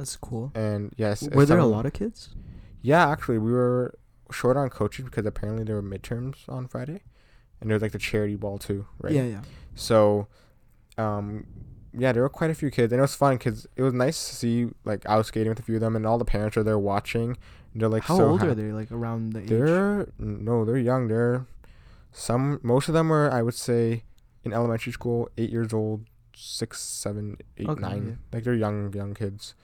That's 0.00 0.16
cool. 0.16 0.50
And 0.54 0.94
yes. 0.96 1.28
Were 1.28 1.44
there 1.44 1.58
a 1.58 1.66
lot 1.66 1.84
of 1.84 1.92
kids? 1.92 2.30
Yeah, 2.80 3.06
actually, 3.06 3.36
we 3.36 3.52
were 3.52 3.98
short 4.32 4.56
on 4.56 4.70
coaches 4.70 5.04
because 5.04 5.26
apparently 5.26 5.62
there 5.64 5.74
were 5.76 5.82
midterms 5.82 6.36
on 6.48 6.66
Friday. 6.68 7.02
And 7.60 7.68
there 7.68 7.74
was 7.74 7.82
like 7.82 7.92
the 7.92 7.98
charity 7.98 8.36
ball 8.36 8.56
too, 8.56 8.86
right? 9.02 9.12
Yeah, 9.12 9.24
yeah. 9.24 9.42
So, 9.74 10.26
um, 10.96 11.46
yeah, 11.92 12.12
there 12.12 12.22
were 12.22 12.30
quite 12.30 12.48
a 12.50 12.54
few 12.54 12.70
kids, 12.70 12.90
and 12.94 12.98
it 12.98 13.02
was 13.02 13.14
fun 13.14 13.36
because 13.36 13.66
it 13.76 13.82
was 13.82 13.92
nice 13.92 14.30
to 14.30 14.34
see 14.36 14.68
like 14.86 15.04
I 15.04 15.16
was 15.18 15.26
skating 15.26 15.50
with 15.50 15.58
a 15.58 15.62
few 15.62 15.74
of 15.74 15.82
them, 15.82 15.94
and 15.96 16.06
all 16.06 16.16
the 16.16 16.24
parents 16.24 16.56
are 16.56 16.62
there 16.62 16.78
watching. 16.78 17.36
And 17.74 17.82
they're 17.82 17.90
like, 17.90 18.04
How 18.04 18.16
so 18.16 18.30
old 18.30 18.40
happy. 18.40 18.52
are 18.52 18.54
they? 18.54 18.72
Like 18.72 18.90
around 18.90 19.34
the 19.34 19.40
age? 19.42 19.48
They're 19.50 20.08
no, 20.18 20.64
they're 20.64 20.78
young. 20.78 21.08
They're 21.08 21.44
some. 22.12 22.60
Most 22.62 22.88
of 22.88 22.94
them 22.94 23.10
were, 23.10 23.30
I 23.30 23.42
would 23.42 23.54
say, 23.54 24.04
in 24.42 24.54
elementary 24.54 24.92
school, 24.94 25.28
eight 25.36 25.50
years 25.50 25.74
old, 25.74 26.06
six, 26.34 26.80
seven, 26.80 27.36
eight, 27.58 27.68
Okay, 27.68 27.80
nine. 27.82 28.06
yeah. 28.08 28.14
Like 28.32 28.44
they're 28.44 28.54
young, 28.54 28.90
young 28.94 29.12
kids. 29.12 29.54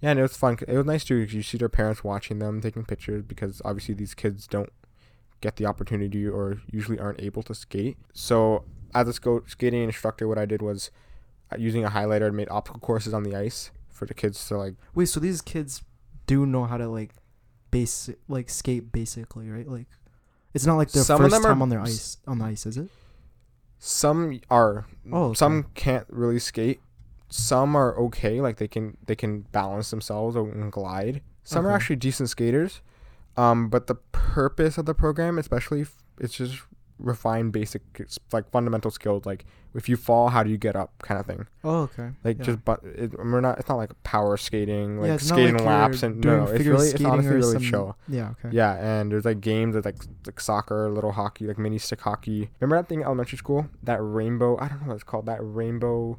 Yeah, 0.00 0.10
and 0.10 0.18
it 0.18 0.22
was 0.22 0.36
fun. 0.36 0.56
It 0.66 0.76
was 0.76 0.86
nice 0.86 1.04
too. 1.04 1.24
'cause 1.24 1.34
you 1.34 1.42
see 1.42 1.58
their 1.58 1.68
parents 1.68 2.02
watching 2.02 2.38
them, 2.38 2.60
taking 2.60 2.84
pictures, 2.84 3.22
because 3.22 3.60
obviously 3.64 3.94
these 3.94 4.14
kids 4.14 4.46
don't 4.46 4.70
get 5.40 5.56
the 5.56 5.66
opportunity 5.66 6.26
or 6.26 6.60
usually 6.70 6.98
aren't 6.98 7.20
able 7.20 7.42
to 7.42 7.54
skate. 7.54 7.96
So 8.12 8.64
as 8.94 9.08
a 9.08 9.12
sco- 9.12 9.44
skating 9.46 9.82
instructor, 9.84 10.26
what 10.28 10.38
I 10.38 10.46
did 10.46 10.62
was 10.62 10.90
uh, 11.52 11.56
using 11.58 11.84
a 11.84 11.90
highlighter, 11.90 12.26
I 12.26 12.30
made 12.30 12.48
obstacle 12.50 12.80
courses 12.80 13.12
on 13.12 13.22
the 13.24 13.34
ice 13.34 13.70
for 13.88 14.06
the 14.06 14.14
kids 14.14 14.46
to 14.48 14.56
like 14.56 14.74
Wait, 14.94 15.06
so 15.06 15.18
these 15.20 15.42
kids 15.42 15.82
do 16.26 16.46
know 16.46 16.64
how 16.64 16.76
to 16.78 16.88
like 16.88 17.12
base 17.70 18.08
like 18.28 18.48
skate 18.48 18.92
basically, 18.92 19.48
right? 19.50 19.68
Like 19.68 19.86
it's 20.54 20.64
not 20.66 20.76
like 20.76 20.90
their 20.92 21.02
Some 21.04 21.22
of 21.24 21.30
first 21.30 21.44
are 21.44 21.48
time 21.48 21.62
on 21.62 21.68
their 21.68 21.80
ice 21.80 22.16
on 22.26 22.38
the 22.38 22.44
ice, 22.46 22.66
is 22.66 22.76
it? 22.76 22.88
Some 23.78 24.40
are. 24.50 24.86
Oh, 25.12 25.24
okay. 25.26 25.34
Some 25.36 25.64
can't 25.74 26.06
really 26.10 26.38
skate. 26.38 26.80
Some 27.30 27.76
are 27.76 27.96
okay, 27.98 28.40
like 28.40 28.56
they 28.58 28.68
can 28.68 28.96
they 29.06 29.14
can 29.16 29.42
balance 29.52 29.90
themselves 29.90 30.36
and 30.36 30.70
glide. 30.72 31.22
Some 31.44 31.66
are 31.66 31.70
actually 31.70 31.96
decent 31.96 32.28
skaters. 32.28 32.80
Um, 33.36 33.68
but 33.68 33.86
the 33.86 33.94
purpose 34.12 34.76
of 34.76 34.86
the 34.86 34.94
program, 34.94 35.38
especially, 35.38 35.82
f- 35.82 35.96
it's 36.18 36.34
just 36.34 36.60
refine 36.98 37.50
basic, 37.50 37.80
like 38.32 38.50
fundamental 38.50 38.90
skills, 38.90 39.24
like 39.24 39.46
if 39.74 39.88
you 39.88 39.96
fall, 39.96 40.28
how 40.28 40.42
do 40.42 40.50
you 40.50 40.58
get 40.58 40.74
up, 40.76 40.92
kind 41.02 41.18
of 41.18 41.24
thing. 41.26 41.46
Oh, 41.64 41.82
okay. 41.82 42.10
Like 42.24 42.38
Yeah. 42.38 42.44
just, 42.44 42.64
but 42.64 42.80
it, 42.84 43.16
we're 43.16 43.40
not. 43.40 43.58
It's 43.60 43.68
not 43.68 43.76
like 43.76 43.90
power 44.02 44.36
skating, 44.36 44.98
like 45.00 45.08
yeah, 45.08 45.16
skating 45.18 45.54
like 45.58 45.64
laps 45.64 46.02
and 46.02 46.22
no. 46.22 46.42
It's 46.42 46.52
figure 46.58 46.72
really, 46.72 46.86
it's 46.86 46.94
skating 46.96 47.06
honestly 47.12 47.30
or 47.30 47.38
really 47.38 47.52
some- 47.54 47.62
chill. 47.62 47.96
Yeah, 48.08 48.30
okay. 48.44 48.54
Yeah, 48.54 48.74
and 48.74 49.12
there's 49.12 49.24
like 49.24 49.40
games 49.40 49.74
that 49.76 49.84
like 49.84 49.96
like 50.26 50.40
soccer, 50.40 50.90
little 50.90 51.12
hockey, 51.12 51.46
like 51.46 51.58
mini 51.58 51.78
stick 51.78 52.00
hockey. 52.00 52.50
Remember 52.58 52.82
that 52.82 52.88
thing 52.88 52.98
in 53.00 53.04
elementary 53.06 53.38
school? 53.38 53.68
That 53.84 54.00
rainbow. 54.02 54.58
I 54.58 54.66
don't 54.68 54.82
know 54.82 54.88
what 54.88 54.94
it's 54.96 55.04
called. 55.04 55.26
That 55.26 55.38
rainbow. 55.40 56.18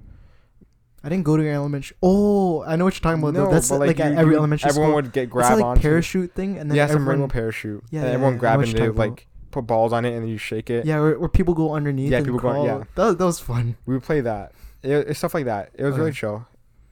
I 1.03 1.09
didn't 1.09 1.23
go 1.23 1.35
to 1.35 1.43
your 1.43 1.53
elementary. 1.53 1.97
Oh, 2.03 2.63
I 2.63 2.75
know 2.75 2.85
what 2.85 2.93
you're 2.93 3.01
talking 3.01 3.23
about. 3.23 3.33
though. 3.33 3.51
That's 3.51 3.69
but, 3.69 3.79
like, 3.79 3.99
at 3.99 4.13
every 4.13 4.33
you- 4.33 4.37
elementary 4.39 4.69
everyone 4.69 4.89
school. 4.89 4.95
would 4.97 5.11
get 5.11 5.29
grab 5.29 5.55
like 5.55 5.65
onto. 5.65 5.81
parachute 5.81 6.33
thing, 6.35 6.57
and 6.59 6.69
then 6.69 6.75
yeah, 6.77 6.85
some 6.87 6.97
everyone, 6.97 7.19
rainbow 7.21 7.33
parachute. 7.33 7.83
Yeah, 7.89 8.01
and 8.01 8.07
yeah, 8.09 8.13
everyone 8.13 8.33
yeah, 8.33 8.39
grab 8.39 8.61
it 8.61 8.79
and 8.79 8.97
like 8.97 9.27
put 9.49 9.67
balls 9.67 9.91
on 9.93 10.05
it 10.05 10.13
and 10.13 10.23
then 10.23 10.29
you 10.29 10.37
shake 10.37 10.69
it. 10.69 10.85
Yeah, 10.85 10.99
where, 10.99 11.17
where 11.19 11.27
people 11.29 11.53
go 11.53 11.73
underneath. 11.73 12.11
Yeah, 12.11 12.23
people 12.23 12.39
go- 12.39 12.63
yeah. 12.65 12.83
That, 12.95 13.17
that 13.17 13.25
was 13.25 13.39
fun. 13.39 13.75
We 13.85 13.95
would 13.95 14.03
play 14.03 14.21
that. 14.21 14.51
It, 14.83 14.91
it's 15.09 15.17
stuff 15.19 15.33
like 15.33 15.45
that. 15.45 15.71
It 15.73 15.83
was 15.83 15.95
really 15.97 16.09
Okay. 16.11 16.19
chill, 16.19 16.47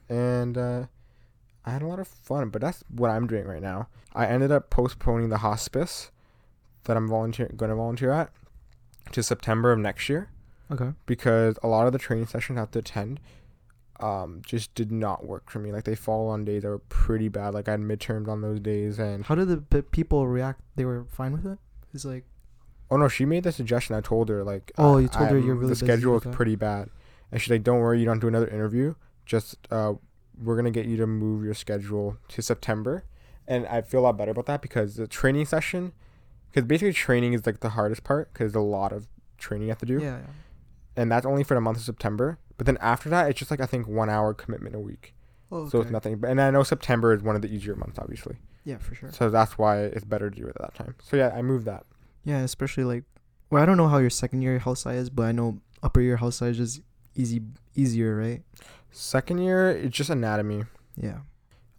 and 0.10 0.58
uh, 0.58 0.86
I 1.66 1.70
had 1.72 1.82
a 1.84 1.88
lot 1.88 2.00
of 2.00 2.08
fun. 2.08 2.50
But 2.50 2.62
that's 2.62 2.84
what 2.90 3.12
I'm 3.12 3.28
doing 3.28 3.46
right 3.46 3.62
now. 3.62 3.90
I 4.16 4.26
ended 4.26 4.52
up 4.52 4.72
postponing 4.72 5.30
the 5.30 5.38
hospice 5.38 6.10
that 6.86 6.98
I'm 6.98 7.08
volunteer 7.08 7.50
going 7.56 7.70
to 7.70 7.76
volunteer 7.76 8.12
at 8.12 8.32
to 9.12 9.22
September 9.22 9.72
of 9.72 9.78
next 9.80 10.10
year 10.10 10.30
Okay. 10.72 10.94
because 11.06 11.58
a 11.64 11.68
lot 11.68 11.86
of 11.86 11.94
the 11.94 12.00
training 12.00 12.26
sessions 12.26 12.58
I 12.58 12.62
have 12.62 12.72
to 12.72 12.80
attend 12.80 13.20
um 14.02 14.42
just 14.46 14.74
did 14.76 14.92
not 14.92 15.26
work 15.26 15.50
for 15.50 15.60
me. 15.60 15.72
Like 15.72 15.84
they 15.84 15.96
fall 15.96 16.30
on 16.30 16.46
days 16.46 16.64
that 16.64 16.70
were 16.70 16.80
pretty 16.80 17.28
bad. 17.30 17.54
Like 17.54 17.68
I 17.68 17.72
had 17.72 17.80
midterms 17.82 18.28
on 18.28 18.42
those 18.42 18.60
days 18.60 19.00
and 19.00 19.26
How 19.26 19.36
did 19.36 19.48
the 19.48 19.58
p- 19.58 19.82
people 19.82 20.28
react? 20.28 20.62
They 20.76 20.86
were 20.86 21.06
fine 21.12 21.32
with 21.34 21.46
it. 21.46 21.58
It's 21.94 22.06
like, 22.06 22.26
oh 22.92 22.98
no, 22.98 23.08
she 23.08 23.26
made 23.26 23.44
the 23.44 23.52
suggestion. 23.52 23.96
I 23.96 24.02
told 24.02 24.30
her 24.30 24.44
like 24.44 24.72
Oh, 24.78 24.98
you 24.98 25.08
told 25.08 25.30
her 25.30 25.36
I'm- 25.38 25.46
you're 25.46 25.56
really 25.56 25.70
the 25.70 25.76
schedule 25.76 26.16
is 26.18 26.24
pretty 26.36 26.56
bad. 26.56 26.90
And 27.32 27.42
she's 27.42 27.50
like, 27.52 27.64
Don't 27.64 27.80
worry, 27.80 28.00
you 28.00 28.06
don't 28.06 28.20
do 28.20 28.28
another 28.28 28.48
interview. 28.48 28.96
Just 29.26 29.58
uh 29.72 29.94
we're 30.42 30.56
gonna 30.56 30.72
get 30.72 30.86
you 30.86 30.96
to 30.98 31.06
move 31.08 31.44
your 31.44 31.54
schedule 31.54 32.18
to 32.30 32.42
September. 32.42 33.04
And 33.48 33.66
I 33.68 33.82
feel 33.82 34.00
a 34.02 34.04
lot 34.04 34.18
better 34.18 34.32
about 34.32 34.46
that 34.46 34.62
because 34.62 34.96
the 34.96 35.08
training 35.08 35.46
session 35.46 35.92
because 36.52 36.66
basically 36.66 36.94
training 36.94 37.34
is 37.34 37.46
like 37.46 37.60
the 37.60 37.70
hardest 37.70 38.04
part 38.04 38.32
because 38.34 38.56
a 38.56 38.60
lot 38.62 38.92
of 38.94 39.08
training 39.38 39.68
you 39.68 39.72
have 39.72 39.80
to 39.80 39.86
do. 39.86 39.96
yeah, 40.02 40.20
yeah. 40.20 40.22
and 40.96 41.12
that's 41.12 41.26
only 41.26 41.44
for 41.44 41.54
the 41.56 41.62
month 41.62 41.78
of 41.78 41.84
September. 41.84 42.38
But 42.60 42.66
then 42.66 42.78
after 42.82 43.08
that, 43.10 43.30
it's 43.30 43.40
just 43.40 43.50
like 43.50 43.62
I 43.62 43.66
think 43.66 43.88
one 43.88 44.10
hour 44.10 44.34
commitment 44.34 44.76
a 44.76 44.80
week, 44.80 45.14
Oh, 45.50 45.70
so 45.70 45.80
it's 45.80 45.90
nothing. 45.90 46.18
But 46.18 46.30
and 46.30 46.42
I 46.42 46.52
know 46.52 46.62
September 46.64 47.14
is 47.14 47.24
one 47.24 47.36
of 47.38 47.42
the 47.42 47.48
easier 47.48 47.74
months, 47.76 47.98
obviously. 47.98 48.36
Yeah, 48.66 48.78
for 48.80 48.94
sure. 48.94 49.12
So 49.14 49.30
that's 49.30 49.58
why 49.58 49.80
it's 49.80 50.04
better 50.04 50.30
to 50.30 50.36
do 50.36 50.46
it 50.46 50.58
at 50.60 50.62
that 50.62 50.76
time. 50.76 50.96
So 51.02 51.16
yeah, 51.16 51.30
I 51.34 51.42
moved 51.42 51.66
that. 51.66 51.86
Yeah, 52.26 52.40
especially 52.42 52.84
like, 52.84 53.06
well, 53.50 53.64
I 53.64 53.66
don't 53.66 53.78
know 53.78 53.88
how 53.88 54.00
your 54.00 54.10
second 54.10 54.42
year 54.42 54.60
health 54.60 54.80
sci 54.80 54.94
is, 54.94 55.10
but 55.10 55.24
I 55.24 55.32
know 55.32 55.60
upper 55.82 56.02
year 56.02 56.18
health 56.18 56.34
sci 56.34 56.48
is 56.50 56.82
easy, 57.16 57.42
easier, 57.76 58.18
right? 58.18 58.44
Second 58.92 59.38
year, 59.40 59.70
it's 59.70 59.96
just 59.96 60.10
anatomy. 60.10 60.66
Yeah. 60.98 61.20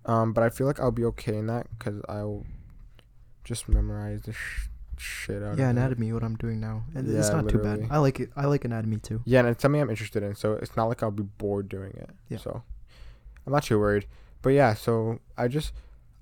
Um, 0.07 0.33
but 0.33 0.43
I 0.43 0.49
feel 0.49 0.67
like 0.67 0.81
I'll 0.81 0.91
be 0.91 1.05
okay 1.05 1.37
in 1.37 1.47
that 1.49 1.67
because 1.79 2.01
I'll 2.09 2.47
just 3.45 3.69
memorize 3.69 4.23
the 4.23 4.33
sh- 4.33 4.69
shit 5.01 5.43
out 5.43 5.59
Yeah, 5.59 5.71
of 5.71 5.77
it. 5.77 5.81
anatomy, 5.81 6.13
what 6.13 6.23
I'm 6.23 6.37
doing 6.37 6.61
now, 6.61 6.85
and 6.95 7.09
it's 7.09 7.29
Yeah, 7.29 7.35
not 7.41 7.49
too 7.49 7.59
bad. 7.59 7.87
I 7.91 7.99
like 7.99 8.21
it. 8.21 8.31
I 8.37 8.47
like 8.47 8.65
anatomy 8.65 8.99
too. 8.99 9.23
Yeah, 9.25 9.41
and 9.41 9.49
it's 9.49 9.63
something 9.63 9.81
I'm 9.81 9.91
interested 9.91 10.23
in, 10.23 10.35
so 10.35 10.53
it's 10.55 10.77
not 10.77 10.87
like 10.87 11.03
I'll 11.03 11.11
be 11.11 11.23
bored 11.25 11.69
doing 11.69 11.93
it. 11.97 12.11
Yeah. 12.29 12.39
So 12.39 12.63
I'm 13.47 13.53
not 13.53 13.65
too 13.65 13.79
worried. 13.79 14.07
But 14.43 14.51
yeah, 14.51 14.75
so 14.75 15.19
I 15.37 15.49
just 15.49 15.73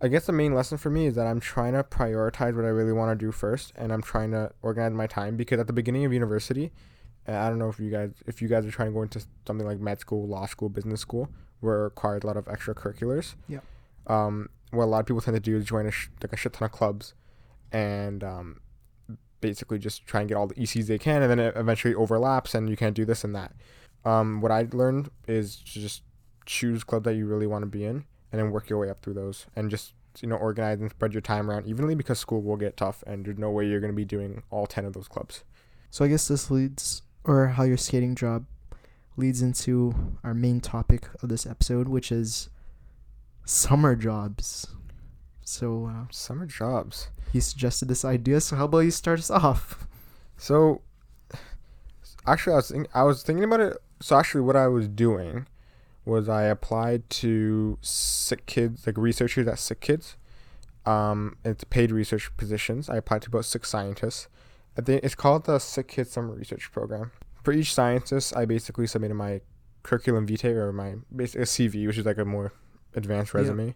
I 0.00 0.08
guess 0.08 0.26
the 0.26 0.32
main 0.32 0.54
lesson 0.54 0.78
for 0.78 0.90
me 0.90 1.06
is 1.06 1.14
that 1.16 1.26
I'm 1.26 1.40
trying 1.40 1.72
to 1.72 1.82
prioritize 1.82 2.54
what 2.54 2.64
I 2.64 2.68
really 2.68 2.92
want 2.92 3.10
to 3.18 3.26
do 3.26 3.32
first 3.32 3.72
and 3.74 3.92
I'm 3.92 4.02
trying 4.02 4.30
to 4.30 4.52
organize 4.62 4.92
my 4.92 5.08
time 5.08 5.36
because 5.36 5.58
at 5.58 5.66
the 5.66 5.72
beginning 5.72 6.04
of 6.04 6.12
university, 6.12 6.72
and 7.26 7.36
I 7.36 7.48
don't 7.48 7.58
know 7.58 7.68
if 7.68 7.78
you 7.80 7.90
guys 7.90 8.12
if 8.26 8.40
you 8.40 8.48
guys 8.48 8.64
are 8.64 8.70
trying 8.70 8.88
to 8.88 8.94
go 8.94 9.02
into 9.02 9.24
something 9.46 9.66
like 9.66 9.80
med 9.80 9.98
school, 10.00 10.26
law 10.26 10.46
school, 10.46 10.68
business 10.68 11.00
school, 11.00 11.28
where 11.60 11.78
it 11.80 11.82
requires 11.84 12.22
a 12.22 12.26
lot 12.26 12.36
of 12.36 12.44
extracurriculars. 12.46 13.34
Yeah. 13.48 13.60
Um 14.06 14.48
what 14.70 14.84
a 14.84 14.86
lot 14.86 15.00
of 15.00 15.06
people 15.06 15.20
tend 15.22 15.34
to 15.34 15.40
do 15.40 15.56
is 15.56 15.64
join 15.64 15.86
a 15.86 15.90
sh- 15.90 16.10
like 16.22 16.32
a 16.32 16.36
shit 16.36 16.52
ton 16.52 16.66
of 16.66 16.72
clubs 16.72 17.14
and 17.72 18.22
um 18.22 18.60
basically 19.40 19.78
just 19.78 20.06
try 20.06 20.20
and 20.20 20.28
get 20.28 20.36
all 20.36 20.46
the 20.46 20.54
ECs 20.54 20.86
they 20.86 20.98
can, 20.98 21.22
and 21.22 21.30
then 21.30 21.38
it 21.38 21.54
eventually 21.56 21.94
overlaps, 21.94 22.54
and 22.54 22.68
you 22.68 22.76
can't 22.76 22.94
do 22.94 23.04
this 23.04 23.24
and 23.24 23.34
that. 23.34 23.52
Um, 24.04 24.40
what 24.40 24.52
I 24.52 24.66
learned 24.72 25.10
is 25.26 25.56
to 25.56 25.80
just 25.80 26.02
choose 26.46 26.84
clubs 26.84 27.04
that 27.04 27.14
you 27.14 27.26
really 27.26 27.46
want 27.46 27.62
to 27.62 27.66
be 27.66 27.84
in, 27.84 28.04
and 28.32 28.40
then 28.40 28.50
work 28.50 28.68
your 28.68 28.78
way 28.78 28.90
up 28.90 29.02
through 29.02 29.14
those, 29.14 29.46
and 29.56 29.70
just 29.70 29.94
you 30.20 30.28
know 30.28 30.36
organize 30.36 30.80
and 30.80 30.90
spread 30.90 31.12
your 31.12 31.20
time 31.20 31.50
around 31.50 31.66
evenly 31.66 31.94
because 31.94 32.18
school 32.18 32.42
will 32.42 32.56
get 32.56 32.76
tough, 32.76 33.02
and 33.06 33.24
there's 33.24 33.38
no 33.38 33.50
way 33.50 33.66
you're 33.66 33.80
gonna 33.80 33.92
be 33.92 34.04
doing 34.04 34.42
all 34.50 34.66
ten 34.66 34.84
of 34.84 34.92
those 34.92 35.08
clubs. 35.08 35.44
So 35.90 36.04
I 36.04 36.08
guess 36.08 36.28
this 36.28 36.50
leads, 36.50 37.02
or 37.24 37.48
how 37.48 37.64
your 37.64 37.76
skating 37.76 38.14
job 38.14 38.46
leads 39.16 39.42
into 39.42 40.16
our 40.22 40.34
main 40.34 40.60
topic 40.60 41.08
of 41.22 41.28
this 41.28 41.44
episode, 41.44 41.88
which 41.88 42.12
is 42.12 42.48
summer 43.44 43.96
jobs. 43.96 44.68
So 45.48 45.86
uh, 45.86 46.04
Summer 46.10 46.44
jobs. 46.44 47.08
he 47.32 47.40
suggested 47.40 47.88
this 47.88 48.04
idea. 48.04 48.38
So 48.42 48.56
how 48.56 48.66
about 48.66 48.80
you 48.80 48.90
start 48.90 49.18
us 49.18 49.30
off? 49.30 49.86
So, 50.36 50.82
actually, 52.26 52.52
I 52.52 52.56
was 52.56 52.70
think- 52.70 52.88
I 52.94 53.02
was 53.02 53.22
thinking 53.22 53.44
about 53.44 53.60
it. 53.60 53.76
So 54.00 54.18
actually, 54.18 54.42
what 54.42 54.56
I 54.56 54.68
was 54.68 54.86
doing 54.88 55.46
was 56.04 56.28
I 56.28 56.42
applied 56.44 57.08
to 57.22 57.78
sick 57.80 58.44
kids, 58.44 58.86
like 58.86 58.98
researchers 58.98 59.48
at 59.48 59.58
sick 59.58 59.80
kids. 59.80 60.16
Um, 60.84 61.36
it's 61.44 61.64
paid 61.64 61.92
research 61.92 62.30
positions. 62.36 62.90
I 62.90 62.96
applied 62.96 63.22
to 63.22 63.28
about 63.28 63.46
six 63.46 63.70
scientists. 63.70 64.28
I 64.76 64.82
think 64.82 65.02
it's 65.02 65.14
called 65.14 65.46
the 65.46 65.58
Sick 65.58 65.88
Kids 65.88 66.10
Summer 66.10 66.34
Research 66.34 66.70
Program. 66.72 67.10
For 67.42 67.52
each 67.52 67.74
scientist, 67.74 68.36
I 68.36 68.44
basically 68.44 68.86
submitted 68.86 69.14
my 69.14 69.40
curriculum 69.82 70.26
vitae 70.26 70.50
or 70.54 70.72
my 70.72 70.96
basic 71.14 71.40
CV, 71.42 71.86
which 71.86 71.98
is 71.98 72.06
like 72.06 72.18
a 72.18 72.24
more 72.24 72.52
advanced 72.94 73.34
resume. 73.34 73.74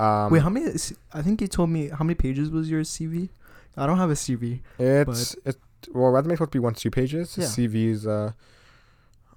Um, 0.00 0.32
Wait, 0.32 0.42
how 0.42 0.48
many? 0.48 0.66
I 1.12 1.20
think 1.22 1.40
you 1.40 1.48
told 1.48 1.70
me 1.70 1.88
how 1.88 2.04
many 2.04 2.14
pages 2.14 2.50
was 2.50 2.70
your 2.70 2.82
CV. 2.82 3.28
I 3.76 3.86
don't 3.86 3.98
have 3.98 4.10
a 4.10 4.14
CV. 4.14 4.60
It's 4.78 5.36
it 5.44 5.56
well 5.92 6.10
resume 6.10 6.34
supposed 6.34 6.52
to 6.52 6.56
be 6.58 6.62
one 6.62 6.74
to 6.74 6.80
two 6.80 6.90
pages. 6.90 7.36
Yeah. 7.38 7.44
CV 7.46 7.90
is 7.90 8.06
uh 8.06 8.32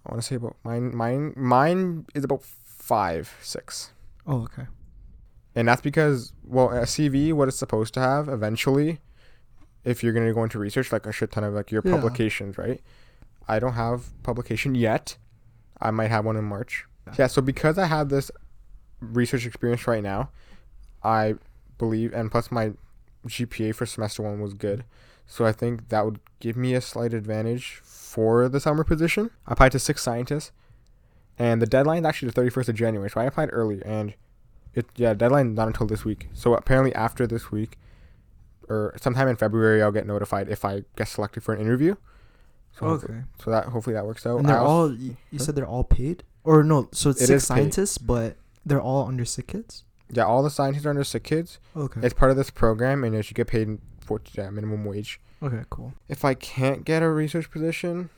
I 0.06 0.12
want 0.12 0.22
to 0.22 0.28
say 0.28 0.36
about 0.36 0.56
mine 0.64 0.96
mine 0.96 1.34
mine 1.36 2.06
is 2.16 2.24
about 2.24 2.44
five 2.44 3.34
six. 3.42 3.92
Oh 4.26 4.44
okay. 4.44 4.68
and 5.56 5.68
that's 5.68 5.82
because 5.82 6.34
well 6.46 6.70
a 6.70 6.84
CV 6.84 7.34
what 7.34 7.48
it's 7.48 7.58
supposed 7.58 7.94
to 7.96 8.00
have 8.00 8.28
eventually, 8.30 9.00
if 9.84 10.02
you're 10.04 10.14
gonna 10.14 10.34
go 10.34 10.44
into 10.44 10.60
research 10.60 10.92
like 10.92 11.06
a 11.06 11.12
shit 11.12 11.32
ton 11.32 11.44
of 11.44 11.54
like 11.54 11.72
your 11.72 11.82
Yeah. 11.86 11.92
publications 11.96 12.58
right. 12.58 12.82
I 13.48 13.60
don't 13.60 13.74
have 13.74 14.06
publication 14.24 14.76
yet. 14.76 15.18
I 15.82 15.92
might 15.92 16.08
have 16.10 16.24
one 16.26 16.38
in 16.38 16.46
March. 16.46 16.86
Yeah. 17.08 17.14
Yeah. 17.20 17.28
So 17.28 17.42
because 17.42 17.78
I 17.78 17.86
have 17.88 18.08
this 18.10 18.32
research 19.02 19.46
experience 19.46 19.86
right 19.88 20.02
now, 20.04 20.30
I 21.04 21.36
believe, 21.78 22.14
and 22.14 22.32
plus 22.32 22.52
my 22.52 22.74
GPA 23.28 23.74
for 23.76 23.86
semester 23.86 24.24
one 24.24 24.40
was 24.42 24.54
good. 24.54 24.84
So 25.26 25.46
I 25.46 25.52
think 25.52 25.90
that 25.90 26.06
would 26.06 26.20
give 26.40 26.56
me 26.58 26.74
a 26.74 26.82
slight 26.82 27.14
advantage 27.14 27.80
for 27.84 28.50
the 28.50 28.60
summer 28.60 28.84
position. 28.84 29.32
I 29.48 29.54
applied 29.54 29.72
to 29.74 29.80
six 29.80 30.02
scientists, 30.02 30.52
and 31.40 31.62
the 31.62 31.66
deadline 31.66 32.00
is 32.04 32.06
actually 32.06 32.32
the 32.32 32.42
31st 32.42 32.70
of 32.70 32.76
January. 32.76 33.10
So 33.10 33.22
I 33.22 33.26
applied 33.26 33.50
early, 33.54 33.82
and 33.86 34.14
it 34.74 34.86
yeah 34.96 35.14
deadline 35.14 35.54
not 35.56 35.68
until 35.68 35.88
this 35.88 36.04
week. 36.04 36.30
So 36.34 36.54
apparently 36.56 36.94
after 36.96 37.26
this 37.26 37.52
week, 37.52 37.78
or 38.70 38.94
sometime 39.02 39.28
in 39.28 39.36
February, 39.36 39.82
I'll 39.82 39.92
get 39.92 40.06
notified 40.08 40.50
if 40.50 40.64
I 40.66 40.84
get 40.96 41.08
selected 41.08 41.44
for 41.44 41.54
an 41.54 41.62
interview. 41.62 41.96
So 42.78 42.88
hopefully- 42.88 43.18
Okay. 43.20 43.24
so 43.44 43.52
that 43.52 43.66
hopefully 43.66 43.94
that 43.94 44.06
works 44.06 44.26
out. 44.26 44.38
and 44.40 44.50
they're 44.50 44.58
also- 44.58 44.94
all. 44.94 44.94
You 45.00 45.16
you 45.32 45.40
said 45.40 45.56
they're 45.56 45.66
all 45.68 45.84
paid, 45.84 46.24
or 46.44 46.64
no? 46.64 46.90
So 46.92 47.10
it's 47.12 47.22
It 47.22 47.28
six 47.28 47.44
is 47.44 47.50
paid. 47.50 47.56
scientists, 47.56 47.98
but 47.98 48.36
they're 48.66 48.82
all 48.82 49.08
under 49.08 49.26
sick 49.26 49.48
kids. 49.48 49.84
Yeah 50.14 50.24
all 50.24 50.44
the 50.44 50.50
scientists 50.50 50.86
are 50.86 50.90
under 50.90 51.04
sick 51.04 51.24
kids. 51.24 51.60
Okay. 51.76 52.02
It's 52.04 52.14
part 52.14 52.32
of 52.32 52.38
this 52.38 52.50
program, 52.50 53.04
and 53.04 53.16
you 53.16 53.22
should 53.22 53.36
get 53.36 53.48
paid 53.48 53.80
for 54.02 54.22
yeah, 54.34 54.50
minimum 54.50 54.86
wage. 54.86 55.20
okay. 55.42 55.64
Cool. 55.70 55.94
If 56.08 56.26
I 56.26 56.34
can't 56.34 56.86
get 56.86 57.04
a 57.04 57.10
research 57.10 57.50
position, 57.50 58.10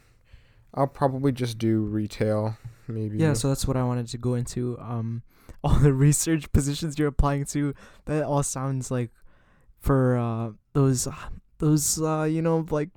I'll 0.74 0.88
probably 0.88 1.32
just 1.32 1.58
do 1.58 1.82
retail, 1.82 2.58
maybe. 2.88 3.18
Yeah, 3.18 3.34
so 3.34 3.50
that's 3.50 3.68
what 3.68 3.78
I 3.78 3.84
wanted 3.84 4.08
to 4.10 4.18
go 4.18 4.34
into. 4.36 4.78
Um, 4.80 5.24
all 5.64 5.76
the 5.80 5.94
research 5.94 6.52
positions 6.52 7.00
you're 7.00 7.08
applying 7.08 7.46
to, 7.46 7.74
that 8.06 8.24
all 8.24 8.44
sounds 8.44 8.92
like 8.92 9.12
for 9.80 10.18
uh 10.18 10.50
those 10.74 11.08
those 11.60 12.02
uh 12.02 12.24
you 12.24 12.42
know 12.42 12.66
like 12.72 12.90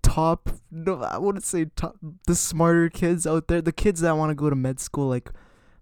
top 0.00 0.48
no 0.70 1.02
I 1.02 1.18
wouldn't 1.18 1.44
say 1.44 1.66
top 1.76 1.96
the 2.26 2.34
smarter 2.34 2.88
kids 2.88 3.26
out 3.26 3.48
there, 3.48 3.60
the 3.60 3.72
kids 3.72 4.00
that 4.00 4.16
want 4.16 4.30
to 4.30 4.34
go 4.34 4.48
to 4.48 4.56
med 4.56 4.80
school 4.80 5.08
like 5.08 5.30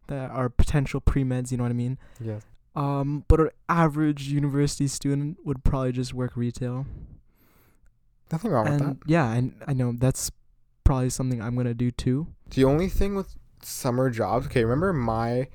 that 0.08 0.30
are 0.30 0.48
potential 0.48 1.00
pre 1.00 1.24
meds. 1.24 1.50
You 1.50 1.58
know 1.58 1.64
what 1.64 1.70
I 1.70 1.74
mean? 1.74 1.98
yeah. 2.20 2.40
Um, 2.74 3.24
but 3.28 3.38
an 3.38 3.50
average 3.68 4.28
university 4.28 4.86
student 4.86 5.36
would 5.44 5.62
probably 5.62 5.92
just 5.92 6.14
work 6.14 6.36
retail. 6.36 6.86
Nothing 8.30 8.50
wrong 8.50 8.64
with 8.64 8.78
that. 8.78 8.96
Yeah, 9.06 9.30
and 9.30 9.54
I 9.66 9.74
know 9.74 9.92
that's 9.92 10.30
probably 10.84 11.10
something 11.10 11.42
I'm 11.42 11.54
gonna 11.54 11.74
do 11.74 11.90
too. 11.90 12.28
The 12.50 12.64
only 12.64 12.88
thing 12.88 13.14
with 13.14 13.36
summer 13.62 14.08
jobs, 14.08 14.46
okay, 14.46 14.64
remember 14.64 14.92
my 14.94 15.48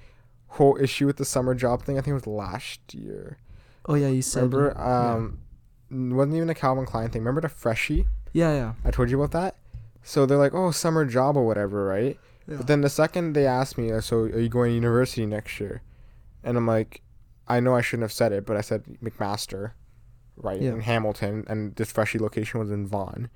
whole 0.49 0.77
issue 0.79 1.07
with 1.07 1.17
the 1.17 1.25
summer 1.25 1.55
job 1.55 1.83
thing? 1.83 1.97
I 1.97 2.01
think 2.01 2.11
it 2.11 2.13
was 2.13 2.27
last 2.27 2.93
year. 2.93 3.39
Oh 3.87 3.95
yeah, 3.95 4.09
you 4.09 4.21
said. 4.21 4.53
Remember, 4.53 4.75
yeah. 4.77 5.13
um, 5.13 5.39
n- 5.91 6.15
wasn't 6.15 6.35
even 6.35 6.49
a 6.49 6.55
Calvin 6.55 6.85
Klein 6.85 7.09
thing. 7.09 7.21
Remember 7.21 7.41
the 7.41 7.49
Freshii? 7.49 8.05
Yeah, 8.33 8.53
yeah. 8.53 8.73
I 8.85 8.91
told 8.91 9.09
you 9.09 9.21
about 9.21 9.31
that. 9.31 9.55
So 10.03 10.25
they're 10.25 10.37
like, 10.37 10.53
oh, 10.53 10.71
summer 10.71 11.03
job 11.05 11.35
or 11.35 11.45
whatever, 11.45 11.83
right? 11.85 12.17
Yeah. 12.47 12.57
But 12.57 12.67
then 12.67 12.81
the 12.81 12.89
second 12.89 13.33
they 13.33 13.45
asked 13.45 13.77
me, 13.77 13.89
so 14.01 14.17
are 14.19 14.39
you 14.39 14.49
going 14.49 14.71
to 14.71 14.75
university 14.75 15.25
next 15.25 15.59
year? 15.59 15.81
And 16.43 16.57
I'm 16.57 16.65
like, 16.67 17.01
I 17.47 17.59
know 17.59 17.75
I 17.75 17.81
shouldn't 17.81 18.03
have 18.03 18.11
said 18.11 18.31
it, 18.31 18.45
but 18.45 18.57
I 18.57 18.61
said 18.61 18.83
McMaster, 19.03 19.71
right 20.35 20.61
Yeah. 20.61 20.71
in 20.73 20.81
Hamilton, 20.81 21.43
and 21.47 21.75
this 21.75 21.91
Freshii 21.91 22.19
location 22.19 22.59
was 22.59 22.71
in 22.71 22.87
Vaughan. 22.87 23.29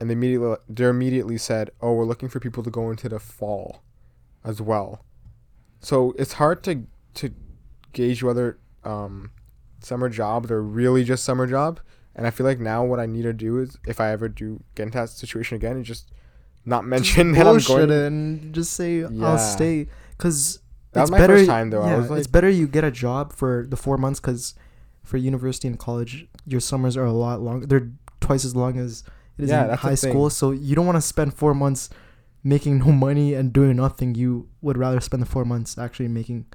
And 0.00 0.08
they 0.08 0.14
immediately 0.14 0.56
they 0.68 0.84
immediately 0.84 1.38
said, 1.38 1.70
oh, 1.80 1.92
we're 1.94 2.04
looking 2.04 2.28
for 2.28 2.40
people 2.40 2.62
to 2.62 2.70
go 2.70 2.90
into 2.90 3.08
the 3.08 3.18
fall, 3.20 3.82
as 4.44 4.60
well. 4.60 5.04
So 5.80 6.14
it's 6.18 6.34
hard 6.34 6.62
to 6.64 6.86
to 7.14 7.34
gauge 7.92 8.22
whether 8.22 8.58
um, 8.84 9.30
summer 9.80 10.08
jobs 10.08 10.50
are 10.50 10.62
really 10.62 11.04
just 11.04 11.24
summer 11.24 11.46
job. 11.46 11.80
And 12.14 12.26
I 12.26 12.30
feel 12.30 12.46
like 12.46 12.58
now 12.60 12.84
what 12.84 13.00
I 13.00 13.06
need 13.06 13.22
to 13.22 13.32
do 13.32 13.58
is, 13.58 13.78
if 13.86 14.00
I 14.00 14.10
ever 14.10 14.28
do 14.28 14.62
get 14.74 14.84
into 14.84 14.98
that 14.98 15.08
situation 15.10 15.56
again, 15.56 15.80
is 15.80 15.86
just 15.86 16.10
not 16.64 16.84
mention 16.84 17.32
that 17.32 17.46
I'm 17.46 17.58
going. 17.58 17.90
and 17.90 18.54
just 18.54 18.72
say 18.74 19.00
Yeah. 19.00 19.26
I'll 19.26 19.38
stay 19.38 19.88
because 20.16 20.58
That 20.92 21.02
it's 21.02 21.10
was 21.10 21.10
my 21.12 21.18
better. 21.18 21.36
first 21.38 21.48
time 21.48 21.70
though. 21.70 21.84
Yeah, 21.84 21.94
I 21.94 21.98
was 21.98 22.10
like, 22.10 22.18
it's 22.18 22.26
better 22.26 22.48
you 22.48 22.66
get 22.68 22.84
a 22.84 22.90
job 22.90 23.32
for 23.32 23.66
the 23.68 23.76
four 23.76 23.96
months 23.98 24.20
because 24.20 24.54
for 25.02 25.16
university 25.16 25.66
and 25.68 25.78
college 25.78 26.26
your 26.46 26.60
summers 26.60 26.96
are 26.96 27.04
a 27.04 27.12
lot 27.12 27.40
longer. 27.40 27.66
They're 27.66 27.90
twice 28.20 28.44
as 28.44 28.54
long 28.54 28.78
as 28.78 29.02
it 29.38 29.44
is 29.44 29.50
Yeah, 29.50 29.70
in 29.72 29.76
high 29.78 29.94
school. 29.96 30.30
So 30.30 30.50
you 30.52 30.74
don't 30.76 30.86
want 30.86 30.96
to 30.96 31.02
spend 31.02 31.34
four 31.34 31.54
months 31.54 31.88
making 32.44 32.78
no 32.78 32.92
money 32.92 33.34
and 33.34 33.52
doing 33.52 33.76
nothing. 33.76 34.14
You 34.14 34.48
would 34.60 34.76
rather 34.78 35.00
spend 35.00 35.22
the 35.22 35.26
four 35.26 35.44
months 35.44 35.78
actually 35.78 36.08
making 36.08 36.46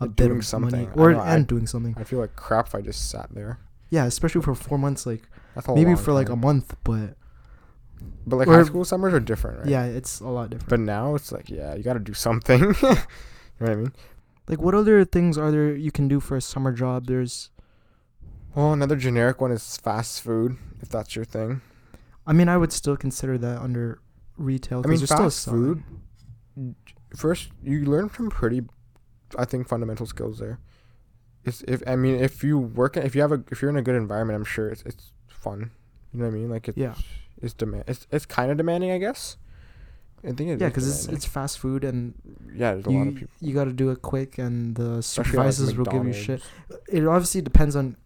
a 0.00 0.06
bit 0.08 0.26
doing 0.26 0.38
of 0.38 0.46
something. 0.46 0.70
money 0.72 0.88
I 0.94 1.00
or 1.00 1.12
know, 1.12 1.20
I- 1.20 1.34
and 1.34 1.46
doing 1.46 1.66
something. 1.66 1.94
I 1.98 2.04
feel 2.04 2.18
like 2.20 2.36
crap 2.36 2.66
if 2.68 2.74
I 2.74 2.80
just 2.82 3.08
sat 3.10 3.28
there. 3.34 3.58
Yeah, 3.90 4.04
especially 4.04 4.42
for 4.42 4.54
four 4.54 4.78
months, 4.78 5.06
like 5.06 5.22
That's 5.54 5.68
maybe 5.68 5.94
for 5.94 6.12
like 6.12 6.28
a 6.28 6.36
month, 6.36 6.76
but 6.84 7.16
But 8.26 8.36
like 8.36 8.48
high 8.48 8.64
school 8.64 8.84
summers 8.84 9.14
are 9.14 9.20
different, 9.20 9.60
right? 9.60 9.68
yeah, 9.68 9.84
it's 9.84 10.20
a 10.20 10.26
lot 10.28 10.50
different. 10.50 10.68
But 10.68 10.80
now 10.80 11.14
it's 11.14 11.30
like, 11.30 11.48
yeah, 11.48 11.74
you 11.74 11.82
got 11.82 11.94
to 11.94 12.00
do 12.00 12.14
something. 12.14 12.60
you 12.82 12.88
know 12.88 12.96
what 13.58 13.70
I 13.70 13.74
mean? 13.76 13.92
like, 14.48 14.60
what 14.60 14.74
other 14.74 15.04
things 15.04 15.38
are 15.38 15.50
there 15.50 15.74
you 15.74 15.90
can 15.90 16.08
do 16.08 16.20
for 16.20 16.36
a 16.36 16.40
summer 16.40 16.72
job? 16.72 17.06
There's, 17.06 17.50
Well, 18.54 18.72
another 18.72 18.96
generic 18.96 19.40
one 19.40 19.52
is 19.52 19.76
fast 19.76 20.22
food, 20.22 20.56
if 20.80 20.88
that's 20.88 21.14
your 21.14 21.24
thing. 21.24 21.62
I 22.26 22.32
mean, 22.32 22.48
I 22.48 22.56
would 22.56 22.72
still 22.72 22.96
consider 22.96 23.38
that 23.38 23.60
under 23.60 24.00
retail. 24.36 24.82
I 24.84 24.88
mean, 24.88 24.98
fast 24.98 25.48
food. 25.48 25.84
First, 27.14 27.50
you 27.62 27.84
learn 27.84 28.10
some 28.10 28.30
pretty, 28.30 28.62
I 29.38 29.44
think, 29.44 29.68
fundamental 29.68 30.06
skills 30.06 30.38
there. 30.38 30.58
It's 31.44 31.62
if 31.68 31.82
I 31.86 31.94
mean, 31.94 32.16
if 32.16 32.42
you 32.42 32.58
work, 32.58 32.96
if 32.96 33.14
you 33.14 33.20
have 33.20 33.30
a, 33.30 33.44
if 33.52 33.62
you're 33.62 33.70
in 33.70 33.76
a 33.76 33.82
good 33.82 33.94
environment, 33.94 34.36
I'm 34.36 34.44
sure 34.44 34.68
it's 34.68 34.82
it's 34.82 35.12
fun. 35.28 35.70
You 36.12 36.18
know 36.18 36.26
what 36.26 36.34
I 36.34 36.38
mean? 36.38 36.50
Like 36.50 36.66
it's 36.66 36.76
Yeah. 36.76 36.94
It's 37.42 37.54
demand. 37.54 37.84
It's 37.86 38.06
it's 38.10 38.26
kind 38.26 38.50
of 38.50 38.56
demanding, 38.56 38.90
I 38.90 38.98
guess. 38.98 39.36
I 40.24 40.28
think 40.32 40.50
it 40.50 40.60
Yeah, 40.60 40.68
because 40.68 40.88
it's 40.88 41.06
it's 41.06 41.24
fast 41.24 41.58
food 41.58 41.84
and 41.84 42.14
yeah. 42.54 42.72
There's 42.72 42.86
a 42.86 42.90
lot 42.90 43.00
of 43.02 43.06
you 43.14 43.18
people. 43.20 43.34
you 43.40 43.54
got 43.54 43.64
to 43.64 43.72
do 43.72 43.90
it 43.90 44.02
quick, 44.02 44.38
and 44.38 44.74
the 44.74 44.82
at, 44.82 44.94
like, 44.96 45.04
supervisors 45.04 45.76
will 45.76 45.84
give 45.84 46.04
you 46.04 46.12
shit. 46.12 46.42
It 46.88 47.06
obviously 47.06 47.42
depends 47.42 47.76
on 47.76 47.96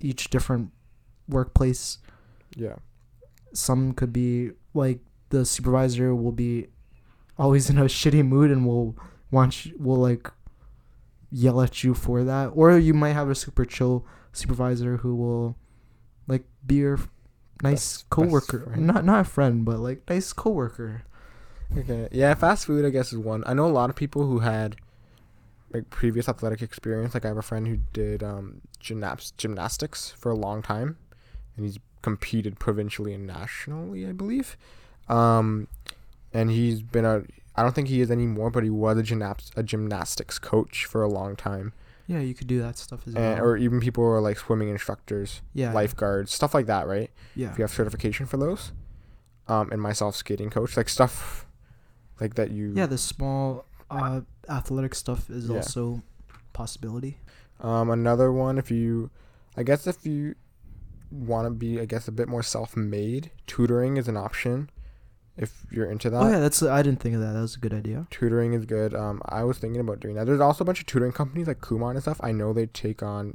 each 0.00 0.30
different 0.30 0.70
workplace. 1.28 1.98
Yeah. 2.54 2.76
Some 3.52 3.92
could 3.92 4.12
be 4.12 4.52
like 4.74 5.00
the 5.30 5.44
supervisor 5.44 6.14
will 6.14 6.32
be 6.32 6.68
always 7.38 7.68
in 7.68 7.78
a 7.78 7.84
shitty 7.98 8.26
mood 8.26 8.50
and 8.50 8.66
will 8.66 8.96
want 9.30 9.66
you, 9.66 9.74
will 9.78 9.96
like 9.96 10.30
yell 11.30 11.60
at 11.60 11.82
you 11.82 11.94
for 11.94 12.24
that, 12.24 12.46
or 12.54 12.78
you 12.78 12.94
might 12.94 13.12
have 13.12 13.28
a 13.28 13.34
super 13.34 13.64
chill 13.64 14.06
supervisor 14.32 14.98
who 14.98 15.14
will 15.14 15.56
like 16.26 16.44
be 16.66 16.76
your 16.76 16.98
nice 17.62 17.72
Best- 17.72 17.94
best 17.96 18.10
coworker, 18.10 18.60
friend. 18.66 18.86
not 18.86 19.04
not 19.04 19.20
a 19.20 19.24
friend, 19.24 19.64
but 19.64 19.78
like 19.78 20.02
nice 20.08 20.32
coworker. 20.32 21.02
Okay. 21.76 22.08
Yeah, 22.12 22.34
fast 22.34 22.66
food 22.66 22.84
I 22.84 22.90
guess 22.90 23.12
is 23.12 23.18
one. 23.18 23.42
I 23.46 23.54
know 23.54 23.66
a 23.66 23.68
lot 23.68 23.90
of 23.90 23.96
people 23.96 24.26
who 24.26 24.40
had 24.40 24.76
like 25.72 25.90
previous 25.90 26.28
athletic 26.28 26.62
experience. 26.62 27.12
Like 27.14 27.24
I 27.24 27.28
have 27.28 27.36
a 27.36 27.42
friend 27.42 27.66
who 27.66 27.78
did 27.92 28.22
um 28.22 28.60
gymnaps 28.80 29.32
gymnastics 29.36 30.12
for 30.16 30.30
a 30.30 30.36
long 30.36 30.62
time 30.62 30.96
and 31.56 31.64
he's 31.66 31.78
competed 32.02 32.58
provincially 32.60 33.12
and 33.14 33.26
nationally, 33.26 34.06
I 34.06 34.12
believe. 34.12 34.56
Um 35.08 35.66
and 36.32 36.50
he's 36.50 36.82
been 36.82 37.04
a 37.04 37.22
I 37.56 37.62
don't 37.62 37.74
think 37.74 37.88
he 37.88 38.00
is 38.00 38.10
anymore, 38.10 38.50
but 38.50 38.62
he 38.64 38.70
was 38.70 38.96
a 38.98 39.02
gymnastics 39.02 39.50
a 39.56 39.62
gymnastics 39.62 40.38
coach 40.38 40.84
for 40.84 41.02
a 41.02 41.08
long 41.08 41.34
time. 41.36 41.72
Yeah, 42.06 42.20
you 42.20 42.34
could 42.34 42.46
do 42.46 42.60
that 42.60 42.78
stuff 42.78 43.00
as 43.06 43.14
And, 43.14 43.36
well. 43.38 43.44
or 43.44 43.56
even 43.56 43.80
people 43.80 44.04
who 44.04 44.10
are 44.10 44.20
like 44.20 44.38
swimming 44.38 44.68
instructors, 44.68 45.42
yeah, 45.54 45.72
lifeguards, 45.72 46.32
stuff 46.32 46.54
like 46.54 46.66
that, 46.66 46.86
right? 46.86 47.10
Yeah, 47.34 47.50
If 47.50 47.58
you 47.58 47.62
have 47.62 47.70
certification 47.72 48.26
for 48.26 48.36
those. 48.36 48.72
Um 49.48 49.70
and 49.72 49.80
myself 49.82 50.16
skating 50.16 50.50
coach, 50.50 50.76
like 50.76 50.88
stuff 50.88 51.46
like 52.20 52.34
that 52.34 52.50
you 52.50 52.72
yeah. 52.74 52.86
The 52.86 52.98
small 52.98 53.64
uh, 53.90 54.20
athletic 54.48 54.94
stuff 54.94 55.30
is 55.30 55.48
Yeah. 55.48 55.56
also 55.56 56.02
possibility. 56.52 57.18
Um, 57.60 57.90
another 57.90 58.32
one, 58.32 58.58
if 58.58 58.70
you, 58.70 59.10
I 59.56 59.62
guess 59.62 59.86
if 59.86 60.04
you 60.04 60.34
want 61.10 61.46
to 61.46 61.50
be, 61.50 61.80
I 61.80 61.84
guess 61.86 62.08
a 62.08 62.12
bit 62.12 62.28
more 62.28 62.42
self-made, 62.42 63.30
tutoring 63.46 63.96
is 63.96 64.08
an 64.08 64.16
option. 64.16 64.68
If 65.36 65.66
you're 65.70 65.90
into 65.90 66.08
that, 66.10 66.22
oh 66.22 66.28
yeah, 66.30 66.38
that's 66.38 66.62
I 66.62 66.82
didn't 66.82 67.00
think 67.00 67.14
of 67.14 67.20
that. 67.20 67.32
That 67.32 67.40
was 67.42 67.56
a 67.56 67.58
good 67.58 67.74
idea. 67.74 68.06
tutoring 68.10 68.54
is 68.54 68.64
good. 68.64 68.94
Um, 68.94 69.20
I 69.26 69.44
was 69.44 69.58
thinking 69.58 69.80
about 69.80 70.00
doing 70.00 70.14
that. 70.14 70.24
There's 70.26 70.40
also 70.40 70.64
a 70.64 70.66
bunch 70.66 70.80
of 70.80 70.86
tutoring 70.86 71.12
companies 71.12 71.46
like 71.46 71.60
Kumon 71.60 71.90
and 71.92 72.02
stuff. 72.02 72.18
I 72.22 72.32
know 72.32 72.52
they 72.52 72.66
take 72.66 73.02
on, 73.02 73.34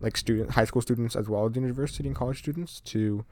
like 0.00 0.16
student, 0.16 0.50
high 0.50 0.66
school 0.66 0.82
students 0.82 1.16
as 1.16 1.28
well 1.28 1.46
as 1.46 1.56
university 1.56 2.06
and 2.06 2.16
college 2.16 2.38
students 2.38 2.80
to 2.80 3.24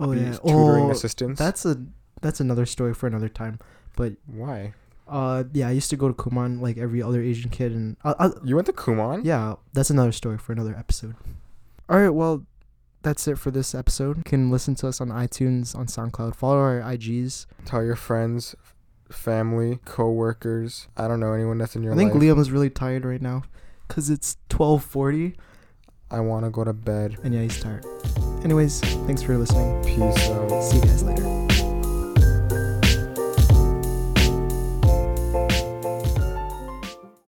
Oh 0.00 0.12
be 0.12 0.18
yeah, 0.20 0.32
tutoring 0.32 0.86
oh, 0.86 0.90
assistants. 0.90 1.38
that's 1.38 1.64
a 1.64 1.80
that's 2.20 2.40
another 2.40 2.66
story 2.66 2.92
for 2.94 3.06
another 3.06 3.28
time. 3.28 3.60
But 3.96 4.14
why 4.26 4.74
uh, 5.06 5.44
yeah, 5.52 5.68
I 5.68 5.72
used 5.72 5.90
to 5.90 5.96
go 5.96 6.08
to 6.08 6.14
Kumon 6.14 6.60
like 6.60 6.78
every 6.78 7.02
other 7.02 7.22
Asian 7.22 7.50
kid, 7.50 7.72
and 7.72 7.96
uh, 8.04 8.14
uh, 8.18 8.30
you 8.42 8.54
went 8.56 8.66
to 8.66 8.72
Kumon. 8.72 9.24
yeah, 9.24 9.54
that's 9.72 9.90
another 9.90 10.12
story 10.12 10.38
for 10.38 10.52
another 10.52 10.74
episode. 10.76 11.14
All 11.88 11.98
right, 12.00 12.08
well, 12.08 12.46
that's 13.04 13.28
it 13.28 13.38
for 13.38 13.50
this 13.52 13.74
episode. 13.74 14.16
You 14.18 14.24
can 14.24 14.50
listen 14.50 14.74
to 14.76 14.88
us 14.88 15.00
on 15.00 15.08
iTunes, 15.10 15.76
on 15.76 15.86
SoundCloud. 15.86 16.34
Follow 16.34 16.58
our 16.58 16.80
IGs. 16.80 17.46
Tell 17.64 17.84
your 17.84 17.94
friends, 17.96 18.56
family, 19.10 19.78
co-workers. 19.84 20.88
I 20.96 21.06
don't 21.06 21.20
know 21.20 21.32
anyone 21.32 21.58
that's 21.58 21.76
in 21.76 21.82
your 21.84 21.92
I 21.92 21.96
think 21.96 22.12
life. 22.14 22.22
Liam 22.22 22.38
is 22.40 22.50
really 22.50 22.70
tired 22.70 23.04
right 23.04 23.22
now, 23.22 23.44
cause 23.88 24.10
it's 24.10 24.36
twelve 24.48 24.82
forty, 24.84 25.36
I 26.10 26.20
want 26.20 26.44
to 26.44 26.50
go 26.50 26.64
to 26.64 26.72
bed. 26.72 27.18
and 27.22 27.32
yeah, 27.32 27.42
he's 27.42 27.60
tired. 27.60 27.84
Anyways, 28.42 28.80
thanks 29.06 29.22
for 29.22 29.36
listening. 29.38 29.82
Peace 29.84 30.28
out. 30.30 30.62
See 30.62 30.76
you 30.76 30.82
guys 30.82 31.02
later. 31.02 31.63